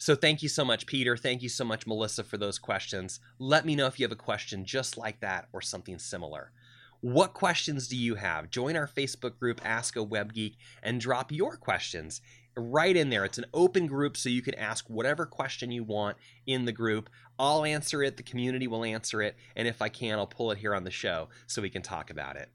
So 0.00 0.14
thank 0.14 0.42
you 0.42 0.48
so 0.48 0.64
much, 0.64 0.86
Peter. 0.86 1.14
Thank 1.14 1.42
you 1.42 1.50
so 1.50 1.62
much, 1.62 1.86
Melissa, 1.86 2.24
for 2.24 2.38
those 2.38 2.58
questions. 2.58 3.20
Let 3.38 3.66
me 3.66 3.76
know 3.76 3.86
if 3.86 4.00
you 4.00 4.04
have 4.04 4.12
a 4.12 4.16
question 4.16 4.64
just 4.64 4.96
like 4.96 5.20
that 5.20 5.48
or 5.52 5.60
something 5.60 5.98
similar. 5.98 6.52
What 7.02 7.34
questions 7.34 7.86
do 7.86 7.98
you 7.98 8.14
have? 8.14 8.48
Join 8.48 8.76
our 8.76 8.86
Facebook 8.86 9.38
group, 9.38 9.60
Ask 9.62 9.96
a 9.96 10.02
Web 10.02 10.32
Geek, 10.32 10.56
and 10.82 11.02
drop 11.02 11.30
your 11.30 11.58
questions 11.58 12.22
right 12.56 12.96
in 12.96 13.10
there. 13.10 13.26
It's 13.26 13.36
an 13.36 13.44
open 13.52 13.86
group, 13.86 14.16
so 14.16 14.30
you 14.30 14.40
can 14.40 14.54
ask 14.54 14.88
whatever 14.88 15.26
question 15.26 15.70
you 15.70 15.84
want 15.84 16.16
in 16.46 16.64
the 16.64 16.72
group. 16.72 17.10
I'll 17.38 17.66
answer 17.66 18.02
it, 18.02 18.16
the 18.16 18.22
community 18.22 18.66
will 18.66 18.86
answer 18.86 19.20
it, 19.20 19.36
and 19.54 19.68
if 19.68 19.82
I 19.82 19.90
can, 19.90 20.18
I'll 20.18 20.26
pull 20.26 20.50
it 20.50 20.58
here 20.58 20.74
on 20.74 20.84
the 20.84 20.90
show 20.90 21.28
so 21.46 21.60
we 21.60 21.68
can 21.68 21.82
talk 21.82 22.08
about 22.08 22.36
it. 22.36 22.48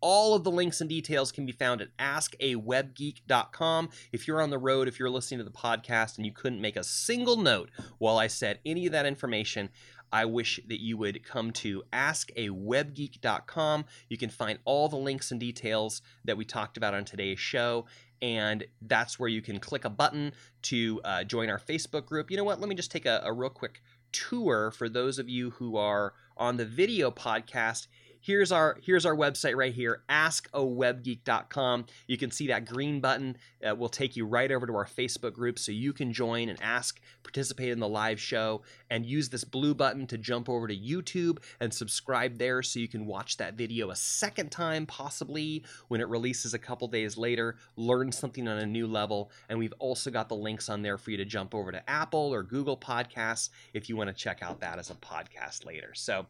All 0.00 0.34
of 0.34 0.44
the 0.44 0.50
links 0.50 0.80
and 0.80 0.88
details 0.88 1.32
can 1.32 1.44
be 1.44 1.50
found 1.52 1.82
at 1.82 1.96
askawebgeek.com. 1.98 3.88
If 4.12 4.28
you're 4.28 4.40
on 4.40 4.50
the 4.50 4.58
road, 4.58 4.86
if 4.86 4.98
you're 4.98 5.10
listening 5.10 5.38
to 5.38 5.44
the 5.44 5.50
podcast 5.50 6.16
and 6.16 6.24
you 6.24 6.32
couldn't 6.32 6.60
make 6.60 6.76
a 6.76 6.84
single 6.84 7.36
note 7.36 7.70
while 7.98 8.16
I 8.16 8.28
said 8.28 8.60
any 8.64 8.86
of 8.86 8.92
that 8.92 9.06
information, 9.06 9.70
I 10.12 10.24
wish 10.24 10.60
that 10.68 10.80
you 10.80 10.96
would 10.96 11.24
come 11.24 11.50
to 11.52 11.82
askawebgeek.com. 11.92 13.84
You 14.08 14.16
can 14.16 14.30
find 14.30 14.58
all 14.64 14.88
the 14.88 14.96
links 14.96 15.30
and 15.30 15.40
details 15.40 16.00
that 16.24 16.36
we 16.36 16.44
talked 16.44 16.76
about 16.76 16.94
on 16.94 17.04
today's 17.04 17.40
show 17.40 17.86
and 18.22 18.64
that's 18.82 19.18
where 19.18 19.28
you 19.28 19.42
can 19.42 19.58
click 19.58 19.84
a 19.84 19.90
button 19.90 20.32
to 20.62 21.00
uh, 21.04 21.24
join 21.24 21.50
our 21.50 21.58
Facebook 21.58 22.06
group. 22.06 22.30
You 22.30 22.36
know 22.36 22.44
what? 22.44 22.60
Let 22.60 22.68
me 22.68 22.74
just 22.74 22.90
take 22.90 23.06
a, 23.06 23.22
a 23.24 23.32
real 23.32 23.50
quick 23.50 23.82
tour 24.12 24.70
for 24.70 24.88
those 24.88 25.18
of 25.18 25.28
you 25.28 25.50
who 25.50 25.76
are 25.76 26.14
on 26.36 26.56
the 26.56 26.64
video 26.64 27.10
podcast 27.10 27.88
here's 28.20 28.52
our 28.52 28.78
here's 28.82 29.06
our 29.06 29.14
website 29.14 29.56
right 29.56 29.74
here 29.74 30.02
askawebgeek.com 30.08 31.86
you 32.06 32.16
can 32.16 32.30
see 32.30 32.46
that 32.48 32.64
green 32.64 33.00
button 33.00 33.36
uh, 33.68 33.74
will 33.74 33.88
take 33.88 34.16
you 34.16 34.26
right 34.26 34.50
over 34.52 34.66
to 34.66 34.74
our 34.74 34.86
facebook 34.86 35.32
group 35.32 35.58
so 35.58 35.72
you 35.72 35.92
can 35.92 36.12
join 36.12 36.48
and 36.48 36.60
ask 36.62 37.00
participate 37.22 37.70
in 37.70 37.80
the 37.80 37.88
live 37.88 38.20
show 38.20 38.62
and 38.90 39.04
use 39.06 39.28
this 39.28 39.44
blue 39.44 39.74
button 39.74 40.06
to 40.06 40.18
jump 40.18 40.48
over 40.48 40.66
to 40.66 40.76
youtube 40.76 41.38
and 41.60 41.72
subscribe 41.72 42.38
there 42.38 42.62
so 42.62 42.78
you 42.78 42.88
can 42.88 43.06
watch 43.06 43.36
that 43.36 43.54
video 43.54 43.90
a 43.90 43.96
second 43.96 44.50
time 44.50 44.86
possibly 44.86 45.64
when 45.88 46.00
it 46.00 46.08
releases 46.08 46.54
a 46.54 46.58
couple 46.58 46.88
days 46.88 47.16
later 47.16 47.56
learn 47.76 48.12
something 48.12 48.48
on 48.48 48.58
a 48.58 48.66
new 48.66 48.86
level. 48.86 49.30
And 49.48 49.58
we've 49.58 49.74
also 49.78 50.10
got 50.10 50.28
the 50.28 50.36
links 50.36 50.68
on 50.68 50.82
there 50.82 50.98
for 50.98 51.10
you 51.10 51.16
to 51.16 51.24
jump 51.24 51.54
over 51.54 51.72
to 51.72 51.90
apple 51.90 52.32
or 52.32 52.42
google 52.42 52.76
podcasts 52.76 53.50
if 53.74 53.88
you 53.88 53.96
want 53.96 54.08
to 54.08 54.14
check 54.14 54.42
out 54.42 54.60
that 54.60 54.78
as 54.78 54.90
a 54.90 54.94
podcast 54.94 55.64
later. 55.64 55.92
So 55.94 56.26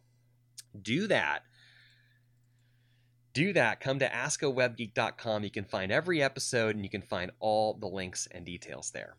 do 0.83 1.07
that 1.07 1.45
do 3.39 3.53
that, 3.53 3.79
come 3.79 4.01
to 4.01 4.09
askawebgeek.com. 4.09 5.45
You 5.45 5.51
can 5.51 5.65
find 5.65 5.93
every 5.93 6.21
episode 6.21 6.75
and 6.75 6.85
you 6.85 6.91
can 6.91 7.03
find 7.03 7.31
all 7.39 7.75
the 7.75 7.87
links 7.87 8.27
and 8.33 8.45
details 8.45 8.91
there. 8.91 9.15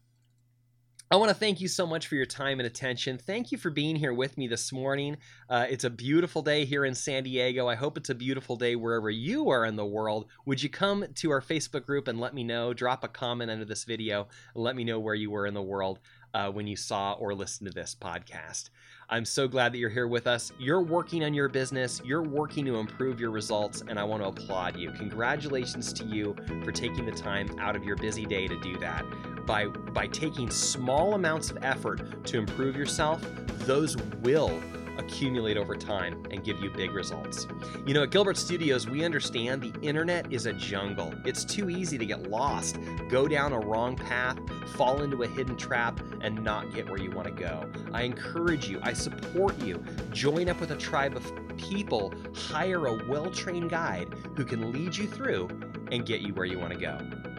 I 1.09 1.15
want 1.15 1.29
to 1.29 1.35
thank 1.35 1.61
you 1.61 1.69
so 1.69 1.87
much 1.87 2.07
for 2.07 2.15
your 2.15 2.25
time 2.25 2.59
and 2.59 2.67
attention. 2.67 3.17
Thank 3.17 3.53
you 3.53 3.57
for 3.57 3.69
being 3.69 3.95
here 3.95 4.13
with 4.13 4.37
me 4.37 4.49
this 4.49 4.73
morning. 4.73 5.15
Uh, 5.49 5.67
it's 5.69 5.85
a 5.85 5.89
beautiful 5.89 6.41
day 6.41 6.65
here 6.65 6.83
in 6.83 6.95
San 6.95 7.23
Diego. 7.23 7.67
I 7.69 7.75
hope 7.75 7.97
it's 7.97 8.09
a 8.09 8.15
beautiful 8.15 8.57
day 8.57 8.75
wherever 8.75 9.09
you 9.09 9.49
are 9.51 9.63
in 9.63 9.77
the 9.77 9.85
world. 9.85 10.25
Would 10.45 10.61
you 10.61 10.69
come 10.69 11.05
to 11.15 11.31
our 11.31 11.41
Facebook 11.41 11.85
group 11.85 12.09
and 12.09 12.19
let 12.19 12.33
me 12.33 12.43
know? 12.43 12.73
Drop 12.73 13.05
a 13.05 13.07
comment 13.07 13.49
under 13.49 13.65
this 13.65 13.85
video. 13.85 14.27
Let 14.53 14.75
me 14.75 14.83
know 14.83 14.99
where 14.99 15.15
you 15.15 15.31
were 15.31 15.47
in 15.47 15.53
the 15.53 15.63
world 15.63 15.99
uh, 16.33 16.51
when 16.51 16.67
you 16.67 16.75
saw 16.75 17.13
or 17.13 17.33
listened 17.33 17.69
to 17.69 17.73
this 17.73 17.95
podcast. 17.99 18.69
I'm 19.11 19.25
so 19.25 19.47
glad 19.47 19.73
that 19.73 19.79
you're 19.79 19.89
here 19.89 20.07
with 20.07 20.27
us. 20.27 20.51
You're 20.59 20.81
working 20.81 21.23
on 21.23 21.33
your 21.33 21.49
business, 21.49 21.99
you're 22.05 22.21
working 22.21 22.63
to 22.65 22.75
improve 22.75 23.19
your 23.19 23.31
results, 23.31 23.81
and 23.87 23.97
I 23.97 24.03
want 24.03 24.21
to 24.21 24.29
applaud 24.29 24.77
you. 24.77 24.91
Congratulations 24.91 25.91
to 25.93 26.05
you 26.05 26.35
for 26.63 26.71
taking 26.71 27.07
the 27.07 27.11
time 27.11 27.49
out 27.57 27.75
of 27.75 27.83
your 27.83 27.95
busy 27.95 28.27
day 28.27 28.47
to 28.47 28.59
do 28.61 28.77
that. 28.77 29.03
By, 29.47 29.65
by 29.65 30.05
taking 30.05 30.51
small 30.51 31.15
amounts 31.15 31.49
of 31.49 31.57
effort 31.63 32.23
to 32.27 32.37
improve 32.37 32.75
yourself, 32.75 33.25
those 33.65 33.97
will 34.21 34.61
accumulate 34.99 35.57
over 35.57 35.75
time 35.75 36.23
and 36.31 36.43
give 36.43 36.59
you 36.59 36.69
big 36.69 36.91
results. 36.91 37.47
You 37.85 37.93
know, 37.93 38.03
at 38.03 38.11
Gilbert 38.11 38.37
Studios, 38.37 38.87
we 38.87 39.03
understand 39.03 39.61
the 39.61 39.73
internet 39.81 40.31
is 40.31 40.45
a 40.45 40.53
jungle. 40.53 41.13
It's 41.25 41.43
too 41.43 41.69
easy 41.69 41.97
to 41.97 42.05
get 42.05 42.29
lost, 42.29 42.77
go 43.09 43.27
down 43.27 43.53
a 43.53 43.59
wrong 43.59 43.95
path, 43.95 44.37
fall 44.75 45.01
into 45.01 45.23
a 45.23 45.27
hidden 45.27 45.57
trap, 45.57 45.99
and 46.21 46.43
not 46.43 46.73
get 46.73 46.87
where 46.87 46.99
you 46.99 47.11
want 47.11 47.27
to 47.27 47.33
go. 47.33 47.69
I 47.93 48.03
encourage 48.03 48.69
you, 48.69 48.79
I 48.83 48.93
support 48.93 49.57
you. 49.59 49.83
Join 50.11 50.49
up 50.49 50.59
with 50.59 50.71
a 50.71 50.77
tribe 50.77 51.15
of 51.15 51.31
people, 51.57 52.13
hire 52.35 52.85
a 52.85 53.07
well 53.07 53.31
trained 53.31 53.69
guide 53.69 54.13
who 54.35 54.45
can 54.45 54.71
lead 54.71 54.95
you 54.95 55.07
through 55.07 55.47
and 55.91 56.05
get 56.05 56.21
you 56.21 56.33
where 56.33 56.45
you 56.45 56.59
want 56.59 56.73
to 56.73 56.79
go. 56.79 56.97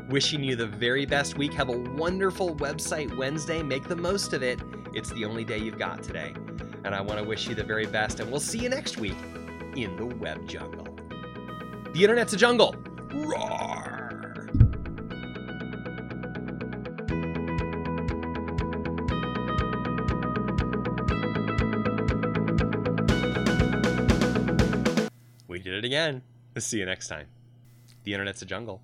Wishing 0.09 0.43
you 0.43 0.57
the 0.57 0.67
very 0.67 1.07
best 1.07 1.39
week. 1.39 1.55
Have 1.55 1.69
a 1.69 1.79
wonderful 1.79 2.57
website 2.57 3.17
Wednesday. 3.17 3.63
Make 3.63 3.87
the 3.87 3.97
most 3.97 4.33
of 4.33 4.43
it. 4.43 4.61
It's 4.93 5.11
the 5.11 5.25
only 5.25 5.45
day 5.45 5.59
you've 5.59 5.79
got 5.79 6.03
today. 6.03 6.35
And 6.85 6.95
I 6.95 7.01
want 7.01 7.19
to 7.19 7.25
wish 7.25 7.47
you 7.49 7.55
the 7.55 7.63
very 7.63 7.87
best, 7.87 8.21
and 8.21 8.31
we'll 8.31 8.41
see 8.41 8.59
you 8.59 8.69
next 8.69 8.97
week 8.97 9.17
in 9.77 9.97
the 9.97 10.07
web 10.07 10.49
jungle. 10.49 10.87
The 11.93 12.03
internet's 12.03 12.33
a 12.33 12.37
jungle. 12.37 12.75
Roar! 13.13 14.49
We 25.49 25.59
did 25.59 25.75
it 25.75 25.85
again. 25.85 26.23
See 26.59 26.79
you 26.79 26.87
next 26.87 27.09
time. 27.09 27.27
The 28.05 28.15
internet's 28.15 28.43
a 28.43 28.47
jungle. 28.47 28.83